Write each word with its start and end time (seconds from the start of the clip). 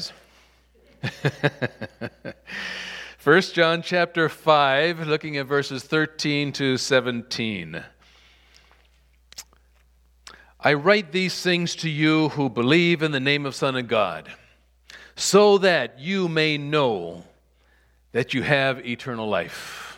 First 3.18 3.54
John 3.54 3.82
chapter 3.82 4.28
5, 4.28 5.06
looking 5.06 5.36
at 5.36 5.46
verses 5.46 5.82
13 5.82 6.52
to 6.52 6.78
17. 6.78 7.84
I 10.60 10.74
write 10.74 11.12
these 11.12 11.42
things 11.42 11.76
to 11.76 11.90
you 11.90 12.30
who 12.30 12.48
believe 12.48 13.02
in 13.02 13.12
the 13.12 13.20
name 13.20 13.44
of 13.44 13.54
Son 13.54 13.76
of 13.76 13.88
God, 13.88 14.32
so 15.14 15.58
that 15.58 15.98
you 15.98 16.28
may 16.28 16.56
know 16.56 17.24
that 18.12 18.32
you 18.32 18.42
have 18.42 18.86
eternal 18.86 19.28
life. 19.28 19.91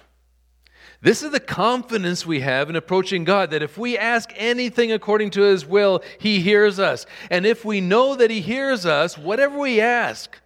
This 1.04 1.22
is 1.22 1.32
the 1.32 1.38
confidence 1.38 2.24
we 2.24 2.40
have 2.40 2.70
in 2.70 2.76
approaching 2.76 3.24
God 3.24 3.50
that 3.50 3.62
if 3.62 3.76
we 3.76 3.98
ask 3.98 4.30
anything 4.36 4.90
according 4.90 5.32
to 5.32 5.42
His 5.42 5.66
will, 5.66 6.02
He 6.18 6.40
hears 6.40 6.78
us. 6.78 7.04
And 7.30 7.44
if 7.44 7.62
we 7.62 7.82
know 7.82 8.14
that 8.14 8.30
He 8.30 8.40
hears 8.40 8.86
us, 8.86 9.18
whatever 9.18 9.58
we 9.58 9.82
ask, 9.82 10.40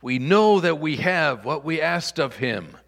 we 0.00 0.18
know 0.18 0.60
that 0.60 0.80
we 0.80 0.96
have 0.96 1.44
what 1.44 1.62
we 1.62 1.82
asked 1.82 2.18
of 2.18 2.36
Him. 2.36 2.78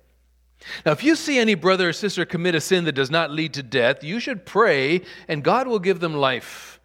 Now, 0.86 0.92
if 0.92 1.04
you 1.04 1.14
see 1.14 1.38
any 1.38 1.54
brother 1.54 1.90
or 1.90 1.92
sister 1.92 2.24
commit 2.24 2.54
a 2.54 2.60
sin 2.60 2.84
that 2.84 2.92
does 2.92 3.10
not 3.10 3.30
lead 3.30 3.52
to 3.52 3.62
death, 3.62 4.02
you 4.02 4.18
should 4.18 4.46
pray, 4.46 5.02
and 5.28 5.44
God 5.44 5.68
will 5.68 5.78
give 5.78 6.00
them 6.00 6.14
life. 6.14 6.80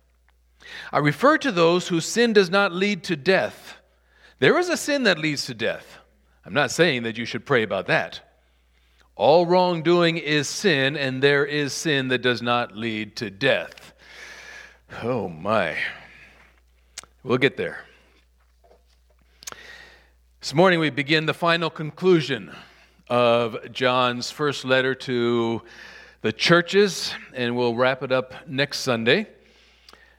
I 0.91 0.97
refer 0.97 1.37
to 1.37 1.51
those 1.53 1.87
whose 1.87 2.05
sin 2.05 2.33
does 2.33 2.49
not 2.49 2.73
lead 2.73 3.05
to 3.05 3.15
death. 3.15 3.77
There 4.39 4.59
is 4.59 4.67
a 4.67 4.75
sin 4.75 5.03
that 5.03 5.17
leads 5.17 5.45
to 5.45 5.53
death. 5.53 5.99
I'm 6.45 6.53
not 6.53 6.71
saying 6.71 7.03
that 7.03 7.17
you 7.17 7.23
should 7.23 7.45
pray 7.45 7.63
about 7.63 7.87
that. 7.87 8.19
All 9.17 9.45
wrongdoing 9.45 10.17
is 10.17 10.49
sin, 10.49 10.97
and 10.97 11.23
there 11.23 11.45
is 11.45 11.71
sin 11.71 12.09
that 12.09 12.21
does 12.21 12.41
not 12.41 12.75
lead 12.75 13.15
to 13.15 13.29
death. 13.29 13.93
Oh 15.01 15.29
my. 15.29 15.77
We'll 17.23 17.37
get 17.37 17.55
there. 17.55 17.85
This 20.41 20.53
morning 20.53 20.79
we 20.79 20.89
begin 20.89 21.27
the 21.27 21.33
final 21.33 21.69
conclusion 21.69 22.53
of 23.09 23.71
John's 23.71 24.31
first 24.31 24.65
letter 24.65 24.93
to 24.93 25.61
the 26.19 26.33
churches, 26.33 27.13
and 27.33 27.55
we'll 27.55 27.73
wrap 27.73 28.03
it 28.03 28.11
up 28.11 28.33
next 28.45 28.79
Sunday. 28.79 29.27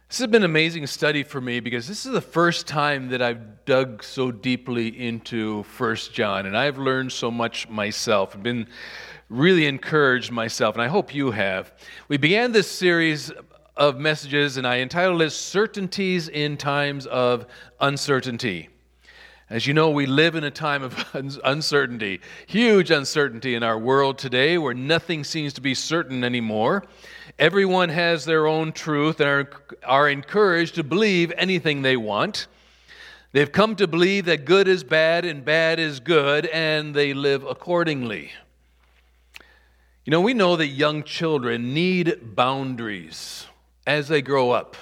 This 0.09 0.19
has 0.19 0.29
been 0.29 0.43
an 0.43 0.51
amazing 0.51 0.87
study 0.87 1.25
for 1.25 1.41
me 1.41 1.59
because 1.59 1.89
this 1.89 2.07
is 2.07 2.13
the 2.13 2.21
first 2.21 2.69
time 2.69 3.09
that 3.09 3.21
I've 3.21 3.65
dug 3.65 4.05
so 4.05 4.31
deeply 4.31 4.87
into 5.05 5.65
First 5.65 6.15
John, 6.15 6.47
and 6.47 6.57
I've 6.57 6.79
learned 6.79 7.11
so 7.11 7.29
much 7.29 7.69
myself. 7.69 8.37
I've 8.37 8.43
been 8.43 8.69
really 9.29 9.67
encouraged 9.67 10.31
myself, 10.31 10.77
and 10.77 10.83
I 10.83 10.87
hope 10.87 11.13
you 11.13 11.33
have. 11.33 11.73
We 12.07 12.19
began 12.19 12.53
this 12.53 12.71
series 12.71 13.33
of 13.77 13.99
messages, 13.99 14.59
and 14.59 14.65
I 14.65 14.79
entitled 14.79 15.23
it 15.23 15.31
Certainties 15.31 16.29
in 16.29 16.57
Times 16.57 17.07
of 17.07 17.47
Uncertainty. 17.81 18.69
As 19.49 19.65
you 19.65 19.75
know, 19.75 19.91
we 19.91 20.07
live 20.07 20.35
in 20.35 20.43
a 20.43 20.51
time 20.51 20.83
of 20.83 21.09
uncertainty, 21.45 22.21
huge 22.49 22.91
uncertainty 22.91 23.55
in 23.55 23.63
our 23.63 23.79
world 23.79 24.19
today 24.19 24.59
where 24.59 24.75
nothing 24.75 25.23
seems 25.23 25.53
to 25.53 25.61
be 25.61 25.73
certain 25.73 26.25
anymore. 26.25 26.83
Everyone 27.39 27.89
has 27.91 28.25
their 28.25 28.49
own 28.49 28.73
truth 28.73 29.21
and 29.21 29.29
are, 29.29 29.51
are 29.85 30.09
encouraged 30.09 30.75
to 30.77 30.83
believe 30.83 31.33
anything 31.37 31.83
they 31.83 31.97
want. 31.97 32.49
They've 33.31 33.51
come 33.51 33.77
to 33.77 33.87
believe 33.87 34.25
that 34.25 34.47
good 34.47 34.67
is 34.67 34.83
bad 34.83 35.25
and 35.25 35.45
bad 35.45 35.79
is 35.79 36.01
good, 36.01 36.47
and 36.47 36.93
they 36.93 37.15
live 37.15 37.45
accordingly. 37.45 38.33
You 40.05 40.11
know, 40.11 40.21
we 40.21 40.35
know 40.35 40.57
that 40.57 40.69
young 40.69 41.05
children 41.05 41.73
need 41.73 42.35
boundaries 42.35 43.47
as 43.87 44.09
they 44.09 44.23
grow 44.23 44.51
up. 44.51 44.77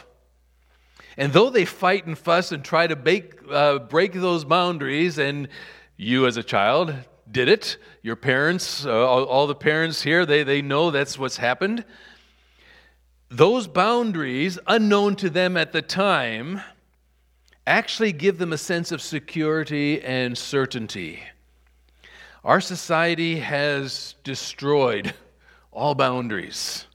And 1.17 1.33
though 1.33 1.51
they 1.51 1.65
fight 1.65 2.07
and 2.07 2.19
fuss 2.19 2.53
and 2.53 2.65
try 2.65 2.87
to 2.87 3.23
uh, 3.51 3.79
break 3.79 4.13
those 4.13 4.45
boundaries, 4.45 5.19
and 5.19 5.49
you 5.97 6.27
as 6.27 6.37
a 6.37 6.43
child 6.43 6.95
did 7.31 7.49
it, 7.49 7.77
your 8.03 8.17
parents, 8.17 8.85
uh, 8.85 8.91
all, 8.91 9.25
all 9.25 9.47
the 9.47 9.55
parents 9.55 10.03
here, 10.03 10.27
they, 10.27 10.43
they 10.43 10.63
know 10.63 10.91
that's 10.91 11.19
what's 11.19 11.37
happened 11.37 11.85
those 13.37 13.67
boundaries, 13.67 14.59
unknown 14.67 15.17
to 15.17 15.29
them 15.29 15.57
at 15.57 15.73
the 15.73 15.83
time, 15.83 16.61
actually 17.67 18.13
give 18.13 18.39
them 18.39 18.53
a 18.53 18.59
sense 18.59 18.93
of 18.93 19.03
security 19.03 20.01
and 20.03 20.39
certainty. 20.39 21.21
Our 22.45 22.61
society 22.61 23.41
has 23.41 24.15
destroyed 24.23 25.15
all 25.73 25.95
boundaries. 25.97 26.87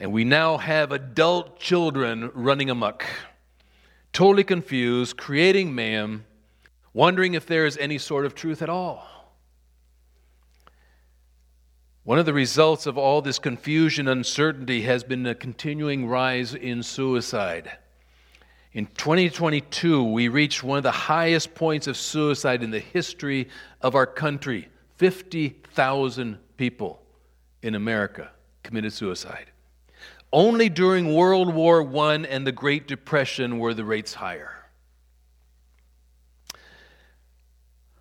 And 0.00 0.12
we 0.12 0.24
now 0.24 0.56
have 0.56 0.92
adult 0.92 1.60
children 1.60 2.30
running 2.32 2.70
amok, 2.70 3.04
totally 4.14 4.44
confused, 4.44 5.18
creating 5.18 5.74
mayhem, 5.74 6.24
wondering 6.94 7.34
if 7.34 7.44
there 7.44 7.66
is 7.66 7.76
any 7.76 7.98
sort 7.98 8.24
of 8.24 8.34
truth 8.34 8.62
at 8.62 8.70
all. 8.70 9.06
One 12.02 12.18
of 12.18 12.24
the 12.24 12.32
results 12.32 12.86
of 12.86 12.96
all 12.96 13.20
this 13.20 13.38
confusion, 13.38 14.08
and 14.08 14.20
uncertainty, 14.20 14.80
has 14.82 15.04
been 15.04 15.26
a 15.26 15.34
continuing 15.34 16.06
rise 16.06 16.54
in 16.54 16.82
suicide. 16.82 17.70
In 18.72 18.86
2022, 18.86 20.02
we 20.02 20.28
reached 20.28 20.64
one 20.64 20.78
of 20.78 20.82
the 20.82 20.90
highest 20.90 21.54
points 21.54 21.86
of 21.86 21.98
suicide 21.98 22.62
in 22.62 22.70
the 22.70 22.80
history 22.80 23.50
of 23.82 23.94
our 23.94 24.06
country 24.06 24.68
50,000 24.96 26.38
people 26.56 27.02
in 27.62 27.74
America 27.74 28.30
committed 28.62 28.94
suicide. 28.94 29.49
Only 30.32 30.68
during 30.68 31.14
World 31.14 31.52
War 31.52 31.82
I 31.82 32.14
and 32.16 32.46
the 32.46 32.52
Great 32.52 32.86
Depression 32.86 33.58
were 33.58 33.74
the 33.74 33.84
rates 33.84 34.14
higher. 34.14 34.54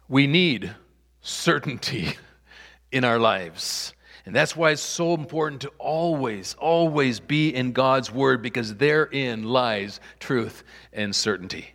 We 0.07 0.27
need 0.27 0.75
certainty 1.21 2.17
in 2.91 3.03
our 3.03 3.19
lives. 3.19 3.93
And 4.25 4.35
that's 4.35 4.55
why 4.55 4.71
it's 4.71 4.81
so 4.81 5.15
important 5.15 5.61
to 5.61 5.71
always, 5.79 6.55
always 6.59 7.19
be 7.19 7.49
in 7.49 7.71
God's 7.71 8.11
Word 8.11 8.43
because 8.43 8.75
therein 8.75 9.43
lies 9.43 9.99
truth 10.19 10.63
and 10.93 11.15
certainty. 11.15 11.73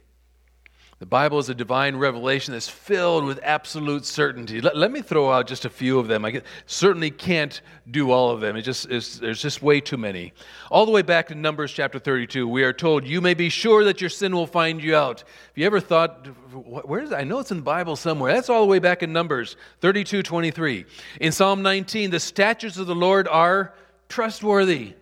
The 1.04 1.08
Bible 1.08 1.38
is 1.38 1.50
a 1.50 1.54
divine 1.54 1.96
revelation 1.96 2.52
that's 2.52 2.66
filled 2.66 3.26
with 3.26 3.38
absolute 3.42 4.06
certainty. 4.06 4.62
Let, 4.62 4.74
let 4.74 4.90
me 4.90 5.02
throw 5.02 5.30
out 5.30 5.46
just 5.46 5.66
a 5.66 5.68
few 5.68 5.98
of 5.98 6.08
them. 6.08 6.24
I 6.24 6.40
certainly 6.64 7.10
can't 7.10 7.60
do 7.90 8.10
all 8.10 8.30
of 8.30 8.40
them. 8.40 8.56
It 8.56 8.62
just, 8.62 8.88
there's 8.88 9.20
just 9.20 9.62
way 9.62 9.82
too 9.82 9.98
many. 9.98 10.32
All 10.70 10.86
the 10.86 10.92
way 10.92 11.02
back 11.02 11.28
to 11.28 11.34
Numbers 11.34 11.72
chapter 11.72 11.98
32, 11.98 12.48
we 12.48 12.64
are 12.64 12.72
told, 12.72 13.04
You 13.04 13.20
may 13.20 13.34
be 13.34 13.50
sure 13.50 13.84
that 13.84 14.00
your 14.00 14.08
sin 14.08 14.34
will 14.34 14.46
find 14.46 14.82
you 14.82 14.96
out. 14.96 15.20
Have 15.20 15.56
you 15.56 15.66
ever 15.66 15.78
thought, 15.78 16.26
where 16.54 17.02
is 17.02 17.12
it? 17.12 17.16
I 17.16 17.24
know 17.24 17.38
it's 17.38 17.50
in 17.50 17.58
the 17.58 17.62
Bible 17.62 17.96
somewhere. 17.96 18.32
That's 18.32 18.48
all 18.48 18.62
the 18.62 18.70
way 18.70 18.78
back 18.78 19.02
in 19.02 19.12
Numbers 19.12 19.58
32 19.82 20.22
23. 20.22 20.86
In 21.20 21.32
Psalm 21.32 21.60
19, 21.60 22.12
the 22.12 22.18
statutes 22.18 22.78
of 22.78 22.86
the 22.86 22.94
Lord 22.94 23.28
are 23.28 23.74
trustworthy. 24.08 24.94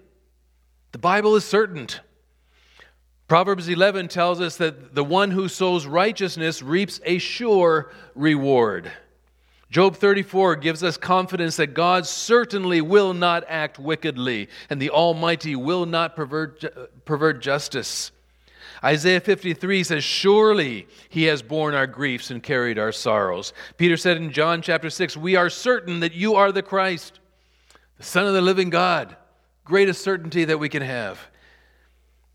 The 0.91 0.99
Bible 0.99 1.37
is 1.37 1.45
certain. 1.45 1.87
Proverbs 3.33 3.67
11 3.67 4.09
tells 4.09 4.43
us 4.43 4.59
that 4.59 4.95
the 4.95 5.03
one 5.03 5.31
who 5.31 5.49
sows 5.49 5.87
righteousness 5.87 6.61
reaps 6.63 7.01
a 7.07 7.17
sure 7.17 7.91
reward. 8.15 8.93
Job 9.71 9.97
34 9.97 10.57
gives 10.57 10.83
us 10.83 10.99
confidence 10.99 11.57
that 11.57 11.69
God 11.69 12.07
certainly 12.07 12.83
will 12.83 13.15
not 13.15 13.43
act 13.49 13.79
wickedly 13.79 14.51
and 14.69 14.83
the 14.83 14.91
Almighty 14.91 15.57
will 15.57 15.87
not 15.87 16.15
pervert, 16.15 17.07
pervert 17.07 17.41
justice. 17.41 18.11
Isaiah 18.85 19.19
53 19.19 19.83
says, 19.83 20.05
Surely 20.05 20.87
he 21.09 21.23
has 21.23 21.41
borne 21.41 21.75
our 21.75 21.87
griefs 21.87 22.31
and 22.31 22.43
carried 22.43 22.79
our 22.79 22.93
sorrows. 22.93 23.55
Peter 23.79 23.97
said 23.97 24.19
in 24.19 24.31
John 24.31 24.61
chapter 24.61 24.91
6, 24.91 25.17
We 25.17 25.37
are 25.37 25.49
certain 25.49 26.01
that 26.01 26.13
you 26.13 26.35
are 26.35 26.53
the 26.53 26.61
Christ, 26.61 27.19
the 27.97 28.05
Son 28.05 28.27
of 28.27 28.35
the 28.35 28.43
living 28.43 28.69
God. 28.69 29.17
Greatest 29.65 30.05
certainty 30.05 30.45
that 30.45 30.59
we 30.59 30.69
can 30.69 30.83
have. 30.83 31.32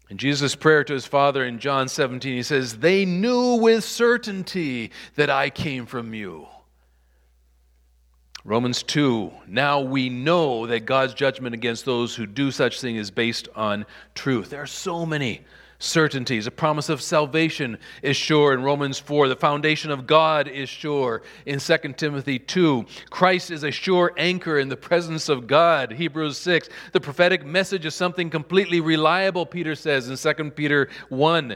In 0.10 0.18
Jesus' 0.18 0.56
prayer 0.56 0.84
to 0.86 0.94
his 0.94 1.06
Father 1.06 1.46
in 1.46 1.60
John 1.60 1.90
17, 1.90 2.34
he 2.34 2.44
says, 2.44 2.78
They 2.78 3.04
knew 3.04 3.56
with 3.56 3.84
certainty 3.84 4.92
that 5.16 5.30
I 5.30 5.50
came 5.50 5.86
from 5.86 6.14
you. 6.14 6.48
Romans 8.46 8.82
2, 8.84 9.30
now 9.48 9.82
we 9.82 10.08
know 10.08 10.68
that 10.68 10.86
God's 10.86 11.14
judgment 11.14 11.54
against 11.54 11.84
those 11.84 12.16
who 12.16 12.26
do 12.26 12.50
such 12.50 12.80
things 12.80 13.00
is 13.00 13.12
based 13.12 13.50
on 13.54 13.86
truth. 14.16 14.50
There 14.50 14.62
are 14.62 14.66
so 14.66 15.06
many 15.06 15.42
certainties. 15.80 16.48
A 16.48 16.52
promise 16.52 16.90
of 16.90 17.02
salvation 17.02 17.78
is 18.02 18.18
sure 18.18 18.54
in 18.54 18.64
Romans 18.64 18.98
4. 19.00 19.28
The 19.28 19.36
foundation 19.36 19.92
of 19.92 20.08
God 20.08 20.48
is 20.48 20.70
sure 20.70 21.22
in 21.46 21.60
2 21.60 21.78
Timothy 21.96 22.40
2. 22.40 22.86
Christ 23.10 23.52
is 23.52 23.64
a 23.64 23.72
sure 23.72 24.14
anchor 24.18 24.60
in 24.60 24.70
the 24.70 24.78
presence 24.78 25.30
of 25.30 25.48
God. 25.48 25.92
Hebrews 25.92 26.38
6. 26.38 26.70
The 26.94 27.00
prophetic 27.00 27.46
message 27.46 27.86
is 27.86 27.96
something 27.96 28.30
completely 28.30 28.80
reliable, 28.80 29.46
Peter 29.46 29.76
says 29.76 30.10
in 30.10 30.36
2 30.36 30.52
Peter 30.52 30.90
1. 31.10 31.56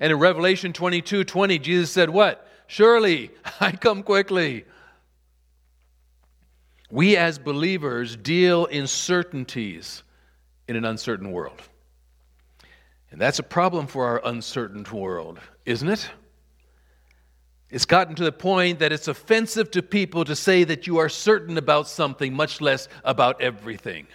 And 0.00 0.12
in 0.12 0.18
Revelation 0.18 0.72
22 0.72 1.24
20, 1.24 1.58
Jesus 1.58 1.90
said, 1.90 2.10
What? 2.10 2.48
Surely 2.66 3.30
I 3.60 3.72
come 3.72 4.02
quickly. 4.02 4.64
We 6.90 7.16
as 7.16 7.38
believers 7.38 8.16
deal 8.16 8.66
in 8.66 8.86
certainties 8.86 10.02
in 10.68 10.76
an 10.76 10.84
uncertain 10.84 11.32
world. 11.32 11.62
And 13.12 13.20
that's 13.20 13.38
a 13.38 13.42
problem 13.42 13.86
for 13.86 14.06
our 14.06 14.22
uncertain 14.24 14.86
world, 14.90 15.38
isn't 15.66 15.88
it? 15.88 16.10
It's 17.68 17.84
gotten 17.84 18.14
to 18.16 18.24
the 18.24 18.32
point 18.32 18.78
that 18.78 18.90
it's 18.90 19.06
offensive 19.06 19.70
to 19.72 19.82
people 19.82 20.24
to 20.24 20.34
say 20.34 20.64
that 20.64 20.86
you 20.86 20.96
are 20.96 21.10
certain 21.10 21.58
about 21.58 21.88
something, 21.88 22.34
much 22.34 22.62
less 22.62 22.88
about 23.04 23.40
everything. 23.42 24.06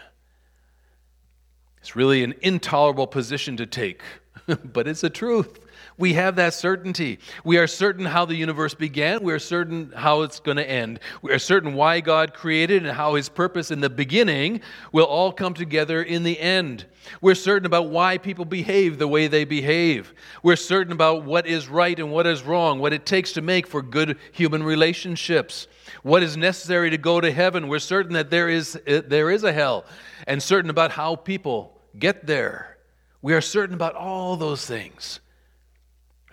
It's 1.80 1.96
really 1.96 2.24
an 2.24 2.34
intolerable 2.42 3.06
position 3.08 3.58
to 3.58 3.68
take, 3.68 4.02
but 4.64 4.88
it's 4.88 5.02
the 5.02 5.12
truth. 5.12 5.60
We 6.00 6.14
have 6.14 6.36
that 6.36 6.54
certainty. 6.54 7.18
We 7.44 7.58
are 7.58 7.66
certain 7.66 8.06
how 8.06 8.26
the 8.26 8.36
universe 8.36 8.76
began. 8.76 9.24
We 9.24 9.34
are 9.34 9.40
certain 9.40 9.92
how 9.96 10.22
it's 10.22 10.40
going 10.40 10.58
to 10.58 10.70
end. 10.70 11.00
We 11.24 11.32
are 11.32 11.40
certain 11.40 11.74
why 11.74 12.02
God 12.02 12.36
created 12.36 12.86
and 12.86 12.96
how 12.96 13.16
his 13.16 13.30
purpose 13.30 13.72
in 13.72 13.82
the 13.82 13.90
beginning 13.90 14.62
will 14.92 15.06
all 15.06 15.32
come 15.32 15.56
together 15.56 16.04
in 16.04 16.22
the 16.22 16.40
end. 16.40 16.86
We're 17.20 17.34
certain 17.34 17.66
about 17.66 17.90
why 17.90 18.20
people 18.20 18.46
behave 18.46 19.00
the 19.00 19.08
way 19.08 19.26
they 19.26 19.44
behave. 19.44 20.14
We're 20.44 20.56
certain 20.56 20.94
about 20.94 21.24
what 21.24 21.48
is 21.48 21.68
right 21.68 21.98
and 21.98 22.12
what 22.12 22.28
is 22.28 22.44
wrong, 22.44 22.78
what 22.78 22.94
it 22.94 23.08
takes 23.08 23.32
to 23.34 23.42
make 23.42 23.66
for 23.66 23.82
good 23.82 24.20
human 24.32 24.62
relationships, 24.62 25.68
what 26.04 26.22
is 26.22 26.38
necessary 26.38 26.92
to 26.92 26.98
go 27.00 27.20
to 27.20 27.32
heaven. 27.32 27.70
We're 27.70 27.80
certain 27.80 28.14
that 28.14 28.30
there 28.30 28.50
is, 28.50 28.80
eh, 28.86 29.02
there 29.04 29.32
is 29.32 29.44
a 29.44 29.52
hell, 29.52 29.86
and 30.28 30.44
certain 30.44 30.70
about 30.70 30.92
how 30.92 31.16
people 31.16 31.82
get 31.98 32.28
there. 32.28 32.78
We 33.24 33.34
are 33.34 33.42
certain 33.42 33.74
about 33.74 33.96
all 33.96 34.36
those 34.36 34.64
things 34.64 35.22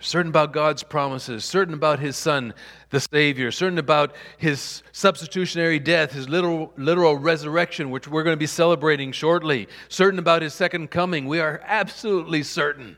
certain 0.05 0.29
about 0.29 0.53
God's 0.53 0.83
promises, 0.83 1.43
certain 1.43 1.73
about 1.73 1.99
His 1.99 2.15
Son, 2.15 2.53
the 2.91 2.99
Savior, 2.99 3.51
certain 3.51 3.79
about 3.79 4.15
His 4.37 4.83
substitutionary 4.91 5.79
death, 5.79 6.11
His 6.11 6.29
literal, 6.29 6.71
literal 6.77 7.17
resurrection, 7.17 7.89
which 7.89 8.07
we're 8.07 8.23
going 8.23 8.35
to 8.35 8.39
be 8.39 8.47
celebrating 8.47 9.11
shortly, 9.11 9.67
certain 9.89 10.19
about 10.19 10.41
His 10.41 10.53
second 10.53 10.91
coming. 10.91 11.25
We 11.25 11.39
are 11.39 11.61
absolutely 11.65 12.43
certain. 12.43 12.97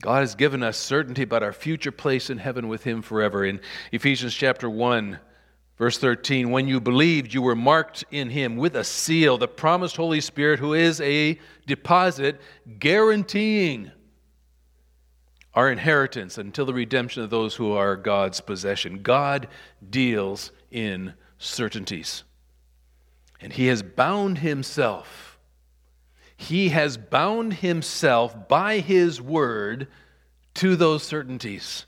God 0.00 0.20
has 0.20 0.34
given 0.34 0.62
us 0.62 0.78
certainty 0.78 1.22
about 1.22 1.42
our 1.42 1.52
future 1.52 1.92
place 1.92 2.30
in 2.30 2.38
heaven 2.38 2.68
with 2.68 2.84
Him 2.84 3.02
forever. 3.02 3.44
In 3.44 3.60
Ephesians 3.92 4.34
chapter 4.34 4.70
1, 4.70 5.18
verse 5.76 5.98
13, 5.98 6.50
when 6.50 6.68
you 6.68 6.80
believed, 6.80 7.34
you 7.34 7.42
were 7.42 7.56
marked 7.56 8.04
in 8.10 8.30
Him 8.30 8.56
with 8.56 8.76
a 8.76 8.84
seal, 8.84 9.36
the 9.36 9.48
promised 9.48 9.96
Holy 9.96 10.20
Spirit, 10.20 10.58
who 10.58 10.72
is 10.72 11.00
a 11.00 11.38
deposit 11.66 12.40
guaranteeing 12.78 13.90
our 15.54 15.70
inheritance 15.70 16.38
until 16.38 16.64
the 16.64 16.74
redemption 16.74 17.22
of 17.22 17.30
those 17.30 17.56
who 17.56 17.72
are 17.72 17.96
God's 17.96 18.40
possession. 18.40 19.02
God 19.02 19.48
deals 19.88 20.52
in 20.70 21.14
certainties. 21.38 22.22
And 23.40 23.52
He 23.52 23.66
has 23.66 23.82
bound 23.82 24.38
Himself. 24.38 25.38
He 26.36 26.68
has 26.70 26.96
bound 26.96 27.54
Himself 27.54 28.48
by 28.48 28.78
His 28.78 29.20
word 29.20 29.88
to 30.54 30.76
those 30.76 31.02
certainties. 31.02 31.86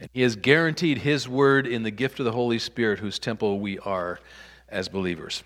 And 0.00 0.08
He 0.12 0.22
has 0.22 0.36
guaranteed 0.36 0.98
His 0.98 1.28
word 1.28 1.66
in 1.66 1.82
the 1.82 1.90
gift 1.90 2.18
of 2.18 2.24
the 2.24 2.32
Holy 2.32 2.58
Spirit, 2.58 2.98
whose 2.98 3.18
temple 3.18 3.60
we 3.60 3.78
are 3.80 4.18
as 4.68 4.88
believers. 4.88 5.42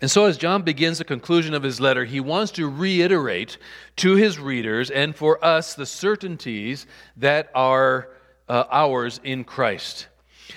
And 0.00 0.10
so, 0.10 0.26
as 0.26 0.38
John 0.38 0.62
begins 0.62 0.98
the 0.98 1.04
conclusion 1.04 1.54
of 1.54 1.64
his 1.64 1.80
letter, 1.80 2.04
he 2.04 2.20
wants 2.20 2.52
to 2.52 2.68
reiterate 2.68 3.58
to 3.96 4.14
his 4.14 4.38
readers 4.38 4.90
and 4.90 5.14
for 5.14 5.44
us 5.44 5.74
the 5.74 5.86
certainties 5.86 6.86
that 7.16 7.50
are 7.54 8.10
uh, 8.48 8.64
ours 8.70 9.20
in 9.24 9.42
Christ. 9.42 10.06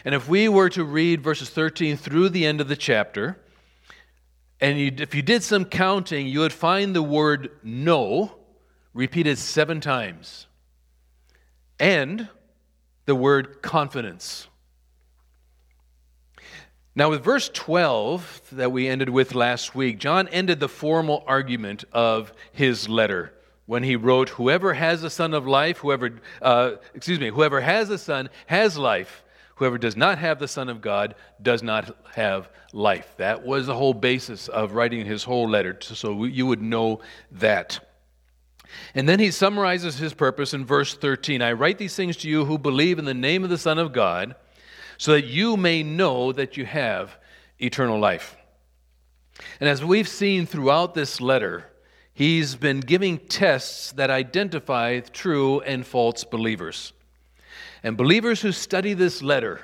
And 0.05 0.13
if 0.13 0.29
we 0.29 0.47
were 0.47 0.69
to 0.69 0.83
read 0.83 1.21
verses 1.21 1.49
13 1.49 1.97
through 1.97 2.29
the 2.29 2.45
end 2.45 2.61
of 2.61 2.67
the 2.67 2.75
chapter, 2.75 3.39
and 4.59 4.79
you, 4.79 4.91
if 4.97 5.15
you 5.15 5.23
did 5.23 5.41
some 5.41 5.65
counting, 5.65 6.27
you 6.27 6.39
would 6.41 6.53
find 6.53 6.95
the 6.95 7.01
word 7.01 7.49
know 7.63 8.35
repeated 8.93 9.37
seven 9.37 9.81
times, 9.81 10.47
and 11.79 12.27
the 13.05 13.15
word 13.15 13.61
confidence. 13.61 14.47
Now, 16.93 17.09
with 17.09 17.23
verse 17.23 17.49
12 17.49 18.41
that 18.53 18.71
we 18.71 18.87
ended 18.87 19.09
with 19.09 19.33
last 19.33 19.73
week, 19.73 19.97
John 19.97 20.27
ended 20.27 20.59
the 20.59 20.67
formal 20.67 21.23
argument 21.25 21.85
of 21.93 22.33
his 22.51 22.89
letter 22.89 23.33
when 23.65 23.83
he 23.83 23.95
wrote, 23.95 24.29
Whoever 24.29 24.73
has 24.73 25.01
a 25.03 25.09
son 25.09 25.33
of 25.33 25.47
life, 25.47 25.77
whoever, 25.77 26.19
uh, 26.41 26.73
excuse 26.93 27.19
me, 27.19 27.29
whoever 27.29 27.61
has 27.61 27.89
a 27.89 27.97
son 27.97 28.29
has 28.47 28.77
life. 28.77 29.23
Whoever 29.55 29.77
does 29.77 29.95
not 29.95 30.17
have 30.17 30.39
the 30.39 30.47
Son 30.47 30.69
of 30.69 30.81
God 30.81 31.13
does 31.39 31.61
not 31.61 31.95
have 32.15 32.49
life. 32.73 33.13
That 33.17 33.45
was 33.45 33.67
the 33.67 33.75
whole 33.75 33.93
basis 33.93 34.47
of 34.47 34.73
writing 34.73 35.05
his 35.05 35.23
whole 35.23 35.47
letter, 35.47 35.77
so 35.81 36.23
you 36.23 36.47
would 36.47 36.63
know 36.63 37.01
that. 37.33 37.79
And 38.95 39.07
then 39.07 39.19
he 39.19 39.29
summarizes 39.29 39.99
his 39.99 40.15
purpose 40.15 40.55
in 40.55 40.65
verse 40.65 40.95
13 40.95 41.43
I 41.43 41.51
write 41.51 41.77
these 41.77 41.95
things 41.95 42.17
to 42.17 42.27
you 42.27 42.45
who 42.45 42.57
believe 42.57 42.97
in 42.97 43.05
the 43.05 43.13
name 43.13 43.43
of 43.43 43.51
the 43.51 43.57
Son 43.59 43.77
of 43.77 43.93
God 43.93 44.35
so 45.01 45.13
that 45.13 45.25
you 45.25 45.57
may 45.57 45.81
know 45.81 46.31
that 46.31 46.57
you 46.57 46.63
have 46.63 47.17
eternal 47.57 47.99
life. 47.99 48.37
And 49.59 49.67
as 49.67 49.83
we've 49.83 50.07
seen 50.07 50.45
throughout 50.45 50.93
this 50.93 51.19
letter, 51.19 51.65
he's 52.13 52.53
been 52.53 52.81
giving 52.81 53.17
tests 53.17 53.93
that 53.93 54.11
identify 54.11 54.99
true 54.99 55.59
and 55.61 55.87
false 55.87 56.23
believers. 56.23 56.93
And 57.81 57.97
believers 57.97 58.41
who 58.41 58.51
study 58.51 58.93
this 58.93 59.23
letter 59.23 59.61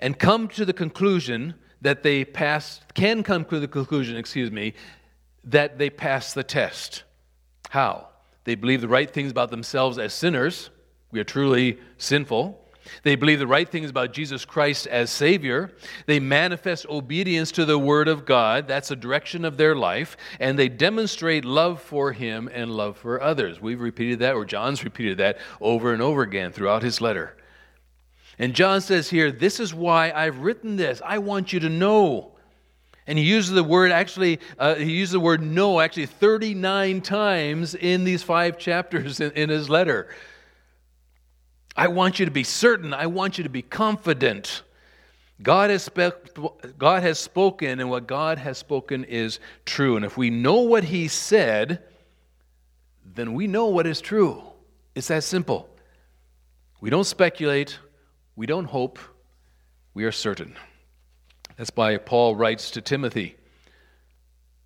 and 0.00 0.18
come 0.18 0.48
to 0.48 0.64
the 0.64 0.72
conclusion 0.72 1.52
that 1.82 2.02
they 2.02 2.24
pass, 2.24 2.80
can 2.94 3.22
come 3.22 3.44
to 3.44 3.60
the 3.60 3.68
conclusion, 3.68 4.16
excuse 4.16 4.50
me, 4.50 4.72
that 5.44 5.76
they 5.76 5.90
pass 5.90 6.32
the 6.32 6.42
test. 6.42 7.02
How? 7.68 8.08
They 8.44 8.54
believe 8.54 8.80
the 8.80 8.88
right 8.88 9.12
things 9.12 9.30
about 9.30 9.50
themselves 9.50 9.98
as 9.98 10.14
sinners. 10.14 10.70
We 11.10 11.20
are 11.20 11.24
truly 11.24 11.78
sinful. 11.98 12.65
They 13.02 13.16
believe 13.16 13.38
the 13.38 13.46
right 13.46 13.68
things 13.68 13.90
about 13.90 14.12
Jesus 14.12 14.44
Christ 14.44 14.86
as 14.86 15.10
Savior. 15.10 15.72
They 16.06 16.20
manifest 16.20 16.86
obedience 16.86 17.52
to 17.52 17.64
the 17.64 17.78
Word 17.78 18.08
of 18.08 18.24
God. 18.24 18.68
That's 18.68 18.88
the 18.88 18.96
direction 18.96 19.44
of 19.44 19.56
their 19.56 19.74
life. 19.74 20.16
And 20.40 20.58
they 20.58 20.68
demonstrate 20.68 21.44
love 21.44 21.80
for 21.80 22.12
Him 22.12 22.48
and 22.52 22.70
love 22.70 22.96
for 22.96 23.22
others. 23.22 23.60
We've 23.60 23.80
repeated 23.80 24.20
that, 24.20 24.34
or 24.34 24.44
John's 24.44 24.84
repeated 24.84 25.18
that 25.18 25.38
over 25.60 25.92
and 25.92 26.02
over 26.02 26.22
again 26.22 26.52
throughout 26.52 26.82
his 26.82 27.00
letter. 27.00 27.36
And 28.38 28.54
John 28.54 28.80
says 28.80 29.08
here, 29.08 29.32
This 29.32 29.60
is 29.60 29.72
why 29.72 30.12
I've 30.12 30.38
written 30.38 30.76
this. 30.76 31.00
I 31.04 31.18
want 31.18 31.52
you 31.52 31.60
to 31.60 31.68
know. 31.68 32.32
And 33.06 33.18
he 33.18 33.24
uses 33.24 33.52
the 33.52 33.62
word 33.62 33.92
actually, 33.92 34.40
uh, 34.58 34.74
he 34.74 34.92
uses 34.92 35.12
the 35.12 35.20
word 35.20 35.40
know 35.40 35.80
actually 35.80 36.06
39 36.06 37.00
times 37.02 37.74
in 37.74 38.04
these 38.04 38.22
five 38.22 38.58
chapters 38.58 39.20
in, 39.20 39.30
in 39.32 39.48
his 39.48 39.70
letter. 39.70 40.08
I 41.76 41.88
want 41.88 42.18
you 42.18 42.24
to 42.24 42.30
be 42.30 42.44
certain. 42.44 42.94
I 42.94 43.06
want 43.06 43.36
you 43.36 43.44
to 43.44 43.50
be 43.50 43.62
confident. 43.62 44.62
God 45.42 45.68
has, 45.68 45.82
spe- 45.82 46.78
God 46.78 47.02
has 47.02 47.18
spoken, 47.18 47.80
and 47.80 47.90
what 47.90 48.06
God 48.06 48.38
has 48.38 48.56
spoken 48.56 49.04
is 49.04 49.38
true. 49.66 49.96
And 49.96 50.04
if 50.04 50.16
we 50.16 50.30
know 50.30 50.60
what 50.60 50.84
He 50.84 51.08
said, 51.08 51.82
then 53.04 53.34
we 53.34 53.46
know 53.46 53.66
what 53.66 53.86
is 53.86 54.00
true. 54.00 54.42
It's 54.94 55.08
that 55.08 55.24
simple. 55.24 55.68
We 56.80 56.88
don't 56.88 57.04
speculate, 57.04 57.78
we 58.34 58.46
don't 58.46 58.64
hope, 58.64 58.98
we 59.92 60.04
are 60.04 60.12
certain. 60.12 60.56
That's 61.56 61.70
why 61.74 61.96
Paul 61.98 62.36
writes 62.36 62.70
to 62.72 62.80
Timothy 62.80 63.36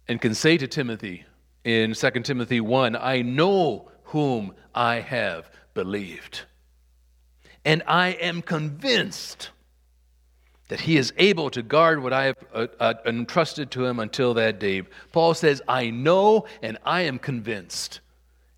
and 0.08 0.20
can 0.20 0.34
say 0.34 0.56
to 0.58 0.66
Timothy 0.66 1.24
in 1.64 1.94
2 1.94 2.10
Timothy 2.22 2.60
1 2.60 2.96
I 2.96 3.22
know 3.22 3.90
whom 4.04 4.54
I 4.74 4.96
have 4.96 5.50
believed 5.74 6.42
and 7.64 7.82
I 7.86 8.10
am 8.10 8.42
convinced 8.42 9.50
that 10.68 10.80
he 10.80 10.96
is 10.96 11.12
able 11.16 11.50
to 11.50 11.62
guard 11.62 12.02
what 12.02 12.12
I 12.12 12.26
have 12.26 12.36
uh, 12.54 12.66
uh, 12.78 12.94
entrusted 13.04 13.72
to 13.72 13.84
him 13.84 13.98
until 13.98 14.34
that 14.34 14.60
day. 14.60 14.82
Paul 15.12 15.34
says, 15.34 15.60
I 15.66 15.90
know 15.90 16.46
and 16.62 16.78
I 16.84 17.02
am 17.02 17.18
convinced. 17.18 18.00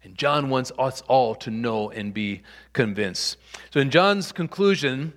And 0.04 0.16
John 0.16 0.50
wants 0.50 0.73
us 0.78 1.00
all 1.02 1.35
to 1.37 1.50
know 1.50 1.90
and 1.90 2.12
be 2.12 2.42
convinced. 2.73 3.38
So, 3.71 3.80
in 3.80 3.90
John's 3.90 4.32
conclusion, 4.32 5.14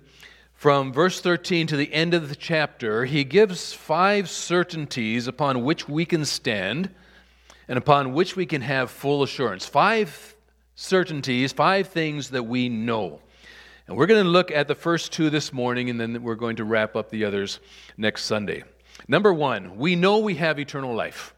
from 0.54 0.92
verse 0.92 1.20
13 1.20 1.66
to 1.66 1.76
the 1.76 1.92
end 1.92 2.14
of 2.14 2.28
the 2.30 2.36
chapter, 2.36 3.04
he 3.04 3.24
gives 3.24 3.74
five 3.74 4.30
certainties 4.30 5.26
upon 5.26 5.64
which 5.64 5.88
we 5.88 6.06
can 6.06 6.24
stand 6.24 6.90
and 7.68 7.76
upon 7.76 8.14
which 8.14 8.36
we 8.36 8.46
can 8.46 8.62
have 8.62 8.90
full 8.90 9.22
assurance. 9.22 9.66
Five 9.66 10.34
certainties, 10.76 11.52
five 11.52 11.88
things 11.88 12.30
that 12.30 12.44
we 12.44 12.68
know. 12.68 13.20
And 13.88 13.96
we're 13.96 14.06
going 14.06 14.24
to 14.24 14.28
look 14.28 14.50
at 14.50 14.66
the 14.66 14.74
first 14.74 15.12
two 15.12 15.30
this 15.30 15.52
morning, 15.52 15.90
and 15.90 16.00
then 16.00 16.22
we're 16.22 16.34
going 16.34 16.56
to 16.56 16.64
wrap 16.64 16.96
up 16.96 17.10
the 17.10 17.24
others 17.24 17.60
next 17.96 18.24
Sunday. 18.24 18.64
Number 19.06 19.32
one, 19.32 19.76
we 19.76 19.94
know 19.94 20.18
we 20.18 20.34
have 20.36 20.58
eternal 20.58 20.94
life. 20.94 21.34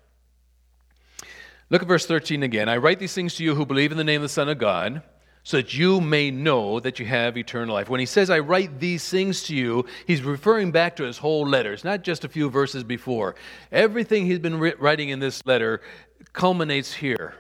Look 1.69 1.83
at 1.83 1.89
verse 1.89 2.07
13 2.07 2.43
again. 2.43 2.69
I 2.69 2.79
write 2.79 2.99
these 2.99 3.13
things 3.13 3.35
to 3.35 3.45
you 3.45 3.55
who 3.55 3.67
believe 3.67 3.93
in 3.93 3.99
the 3.99 4.05
name 4.05 4.23
of 4.23 4.23
the 4.23 4.29
Son 4.31 4.49
of 4.49 4.59
God, 4.59 5.03
so 5.43 5.59
that 5.59 5.75
you 5.75 6.01
may 6.01 6.31
know 6.31 6.81
that 6.81 6.99
you 6.99 7.05
have 7.05 7.37
eternal 7.37 7.75
life. 7.75 7.91
When 7.91 8.01
he 8.01 8.07
says, 8.07 8.31
I 8.31 8.39
write 8.39 8.81
these 8.81 9.09
things 9.09 9.43
to 9.45 9.55
you, 9.55 9.85
he's 10.07 10.23
referring 10.23 10.73
back 10.73 10.97
to 10.97 11.05
his 11.05 11.19
whole 11.19 11.47
letter. 11.47 11.73
It's 11.73 11.85
not 11.85 12.03
just 12.03 12.25
a 12.25 12.29
few 12.29 12.49
verses 12.49 12.85
before. 12.85 13.35
Everything 13.73 14.25
he's 14.25 14.39
been 14.39 14.59
writing 14.59 15.11
in 15.11 15.21
this 15.21 15.45
letter 15.45 15.83
culminates 16.33 16.95
here. 16.95 17.35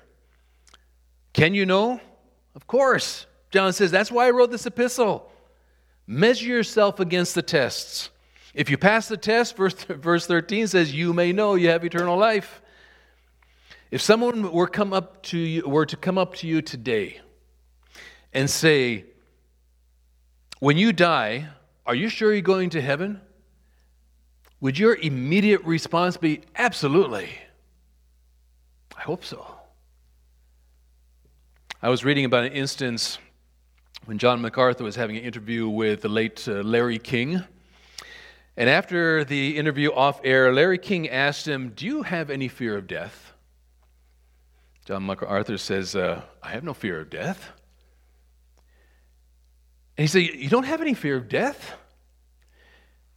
Can 1.32 1.54
you 1.54 1.64
know? 1.64 2.00
Of 2.54 2.66
course. 2.66 3.26
John 3.50 3.72
says, 3.72 3.90
That's 3.90 4.10
why 4.10 4.26
I 4.26 4.30
wrote 4.30 4.50
this 4.50 4.66
epistle. 4.66 5.30
Measure 6.06 6.46
yourself 6.46 7.00
against 7.00 7.34
the 7.34 7.42
tests. 7.42 8.10
If 8.54 8.70
you 8.70 8.78
pass 8.78 9.08
the 9.08 9.16
test, 9.16 9.56
verse, 9.56 9.74
verse 9.88 10.26
13 10.26 10.66
says, 10.66 10.94
You 10.94 11.12
may 11.12 11.32
know 11.32 11.54
you 11.54 11.68
have 11.68 11.84
eternal 11.84 12.16
life. 12.16 12.62
If 13.90 14.02
someone 14.02 14.52
were, 14.52 14.66
come 14.66 14.92
up 14.92 15.22
to 15.24 15.38
you, 15.38 15.68
were 15.68 15.86
to 15.86 15.96
come 15.96 16.18
up 16.18 16.34
to 16.36 16.46
you 16.46 16.60
today 16.60 17.20
and 18.32 18.48
say, 18.50 19.04
When 20.60 20.76
you 20.76 20.92
die, 20.92 21.48
are 21.86 21.94
you 21.94 22.08
sure 22.08 22.32
you're 22.32 22.42
going 22.42 22.70
to 22.70 22.80
heaven? 22.80 23.20
Would 24.60 24.78
your 24.78 24.96
immediate 24.96 25.64
response 25.64 26.16
be, 26.16 26.42
Absolutely? 26.56 27.30
I 28.96 29.02
hope 29.02 29.24
so. 29.24 29.46
I 31.80 31.88
was 31.88 32.04
reading 32.04 32.24
about 32.24 32.44
an 32.44 32.52
instance 32.52 33.18
when 34.08 34.16
John 34.16 34.40
MacArthur 34.40 34.84
was 34.84 34.96
having 34.96 35.18
an 35.18 35.22
interview 35.22 35.68
with 35.68 36.00
the 36.00 36.08
late 36.08 36.48
uh, 36.48 36.62
Larry 36.62 36.98
King. 36.98 37.44
And 38.56 38.70
after 38.70 39.22
the 39.22 39.58
interview 39.58 39.92
off 39.92 40.22
air, 40.24 40.50
Larry 40.50 40.78
King 40.78 41.10
asked 41.10 41.46
him, 41.46 41.74
Do 41.76 41.84
you 41.84 42.04
have 42.04 42.30
any 42.30 42.48
fear 42.48 42.78
of 42.78 42.86
death? 42.86 43.34
John 44.86 45.04
MacArthur 45.04 45.58
says, 45.58 45.94
uh, 45.94 46.22
I 46.42 46.52
have 46.52 46.64
no 46.64 46.72
fear 46.72 46.98
of 47.00 47.10
death. 47.10 47.50
And 49.98 50.04
he 50.04 50.06
said, 50.06 50.20
You 50.20 50.48
don't 50.48 50.64
have 50.64 50.80
any 50.80 50.94
fear 50.94 51.18
of 51.18 51.28
death? 51.28 51.74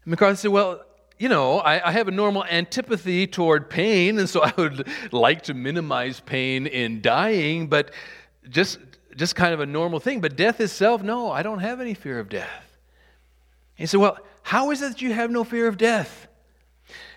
And 0.03 0.11
MacArthur 0.11 0.35
said, 0.35 0.51
Well, 0.51 0.83
you 1.17 1.29
know, 1.29 1.59
I, 1.59 1.87
I, 1.87 1.91
have 1.93 2.09
a 2.09 2.11
normal 2.11 2.43
antipathy 2.43 3.27
toward 3.27 3.69
pain, 3.69 4.19
and 4.19 4.27
so 4.27 4.43
I 4.43 4.51
would 4.57 4.85
like 5.13 5.43
to 5.43 5.53
minimize 5.53 6.19
pain 6.19 6.67
in 6.67 7.01
dying, 7.01 7.67
but 7.67 7.91
just, 8.49 8.77
just 9.15 9.35
kind 9.35 9.53
of 9.53 9.59
a 9.59 9.65
normal 9.65 9.99
thing. 9.99 10.21
But 10.21 10.35
death 10.35 10.59
itself, 10.59 11.03
no, 11.03 11.31
I 11.31 11.43
don't 11.43 11.59
have 11.59 11.81
any 11.81 11.93
fear 11.93 12.19
of 12.19 12.29
death. 12.29 12.77
He 13.75 13.85
said, 13.85 13.99
Well, 13.99 14.17
how 14.43 14.71
is 14.71 14.81
it 14.81 14.89
that 14.89 15.01
you 15.01 15.13
have 15.13 15.31
no 15.31 15.43
fear 15.43 15.67
of 15.67 15.77
death? 15.77 16.27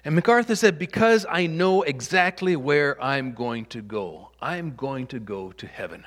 And 0.05 0.15
MacArthur 0.15 0.55
said, 0.55 0.79
Because 0.79 1.27
I 1.29 1.47
know 1.47 1.83
exactly 1.83 2.57
where 2.57 3.03
I'm 3.03 3.33
going 3.33 3.67
to 3.67 3.83
go. 3.83 4.31
I'm 4.41 4.75
going 4.75 5.07
to 5.09 5.19
go 5.19 5.53
to 5.53 5.67
heaven. 5.67 6.05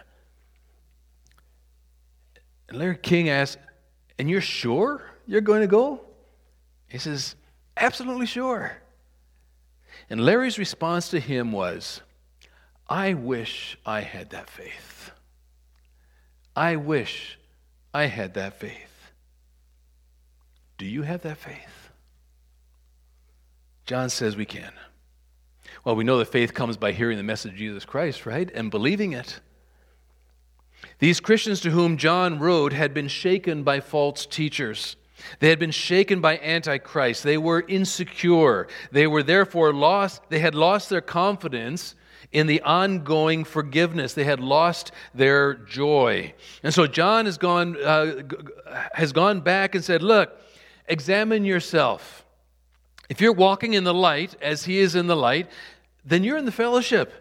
And 2.69 2.79
Larry 2.79 2.97
King 2.97 3.29
asked, 3.29 3.57
And 4.19 4.29
you're 4.29 4.41
sure 4.41 5.03
you're 5.25 5.41
going 5.41 5.61
to 5.61 5.67
go? 5.67 6.01
He 6.87 6.97
says, 6.97 7.35
Absolutely 7.75 8.25
sure. 8.25 8.77
And 10.09 10.23
Larry's 10.23 10.57
response 10.57 11.09
to 11.09 11.19
him 11.19 11.51
was, 11.51 12.01
I 12.87 13.13
wish 13.13 13.77
I 13.85 14.01
had 14.01 14.29
that 14.29 14.49
faith. 14.49 15.11
I 16.57 16.75
wish 16.75 17.37
I 17.93 18.05
had 18.05 18.33
that 18.33 18.59
faith. 18.59 19.11
Do 20.79 20.87
you 20.87 21.03
have 21.03 21.21
that 21.21 21.37
faith? 21.37 21.91
John 23.85 24.09
says 24.09 24.35
we 24.35 24.45
can. 24.45 24.71
Well, 25.85 25.95
we 25.95 26.03
know 26.03 26.17
that 26.17 26.25
faith 26.25 26.55
comes 26.55 26.75
by 26.75 26.93
hearing 26.93 27.17
the 27.17 27.23
message 27.23 27.51
of 27.51 27.57
Jesus 27.59 27.85
Christ, 27.85 28.25
right? 28.25 28.49
And 28.55 28.71
believing 28.71 29.13
it. 29.13 29.39
These 30.97 31.19
Christians 31.19 31.61
to 31.61 31.69
whom 31.69 31.95
John 31.95 32.39
wrote 32.39 32.73
had 32.73 32.91
been 32.91 33.07
shaken 33.07 33.61
by 33.61 33.79
false 33.79 34.25
teachers. 34.25 34.95
They 35.39 35.49
had 35.49 35.59
been 35.59 35.69
shaken 35.69 36.21
by 36.21 36.39
Antichrist. 36.39 37.21
They 37.21 37.37
were 37.37 37.63
insecure. 37.67 38.67
They 38.91 39.05
were 39.05 39.21
therefore 39.21 39.73
lost. 39.73 40.23
They 40.29 40.39
had 40.39 40.55
lost 40.55 40.89
their 40.89 41.01
confidence 41.01 41.93
in 42.31 42.47
the 42.47 42.61
ongoing 42.61 43.43
forgiveness. 43.43 44.13
They 44.13 44.23
had 44.23 44.39
lost 44.39 44.91
their 45.13 45.53
joy. 45.53 46.33
And 46.63 46.73
so 46.73 46.87
John 46.87 47.25
has 47.25 47.37
gone, 47.37 47.81
uh, 47.81 48.23
has 48.93 49.11
gone 49.11 49.41
back 49.41 49.75
and 49.75 49.83
said, 49.83 50.03
Look, 50.03 50.37
examine 50.87 51.45
yourself. 51.45 52.25
If 53.09 53.21
you're 53.21 53.33
walking 53.33 53.73
in 53.73 53.83
the 53.83 53.93
light 53.93 54.35
as 54.41 54.65
he 54.65 54.79
is 54.79 54.95
in 54.95 55.07
the 55.07 55.15
light, 55.15 55.49
then 56.03 56.23
you're 56.23 56.37
in 56.37 56.45
the 56.45 56.51
fellowship. 56.51 57.13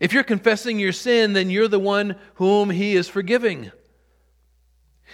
If 0.00 0.12
you're 0.12 0.24
confessing 0.24 0.78
your 0.78 0.92
sin, 0.92 1.32
then 1.32 1.50
you're 1.50 1.68
the 1.68 1.78
one 1.78 2.16
whom 2.34 2.70
he 2.70 2.94
is 2.94 3.08
forgiving. 3.08 3.70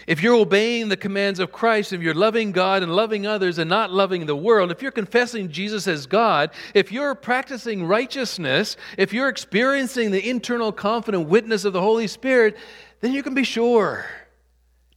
If 0.06 0.23
you're 0.23 0.35
obeying 0.35 0.88
the 0.88 0.97
commands 0.97 1.38
of 1.38 1.52
Christ, 1.52 1.92
if 1.92 2.00
you're 2.00 2.14
loving 2.14 2.52
God 2.52 2.82
and 2.82 2.94
loving 2.94 3.26
others 3.26 3.59
and 3.59 3.68
not 3.68 3.92
loving 3.92 4.26
the 4.26 4.37
world, 4.37 4.71
if 4.71 4.82
you're 4.82 4.90
confessing 4.90 5.50
Jesus 5.50 5.87
as 5.87 6.06
God, 6.06 6.50
if 6.75 6.90
you're 6.90 7.14
practicing 7.14 7.87
righteousness, 7.87 8.76
if 8.99 9.12
you're 9.12 9.28
experiencing 9.28 10.11
the 10.11 10.28
internal 10.28 10.73
confident 10.73 11.28
witness 11.28 11.64
of 11.64 11.73
the 11.73 11.80
Holy 11.80 12.06
Spirit, 12.06 12.56
then 13.00 13.12
you 13.12 13.23
can 13.23 13.35
be 13.35 13.44
sure. 13.44 14.06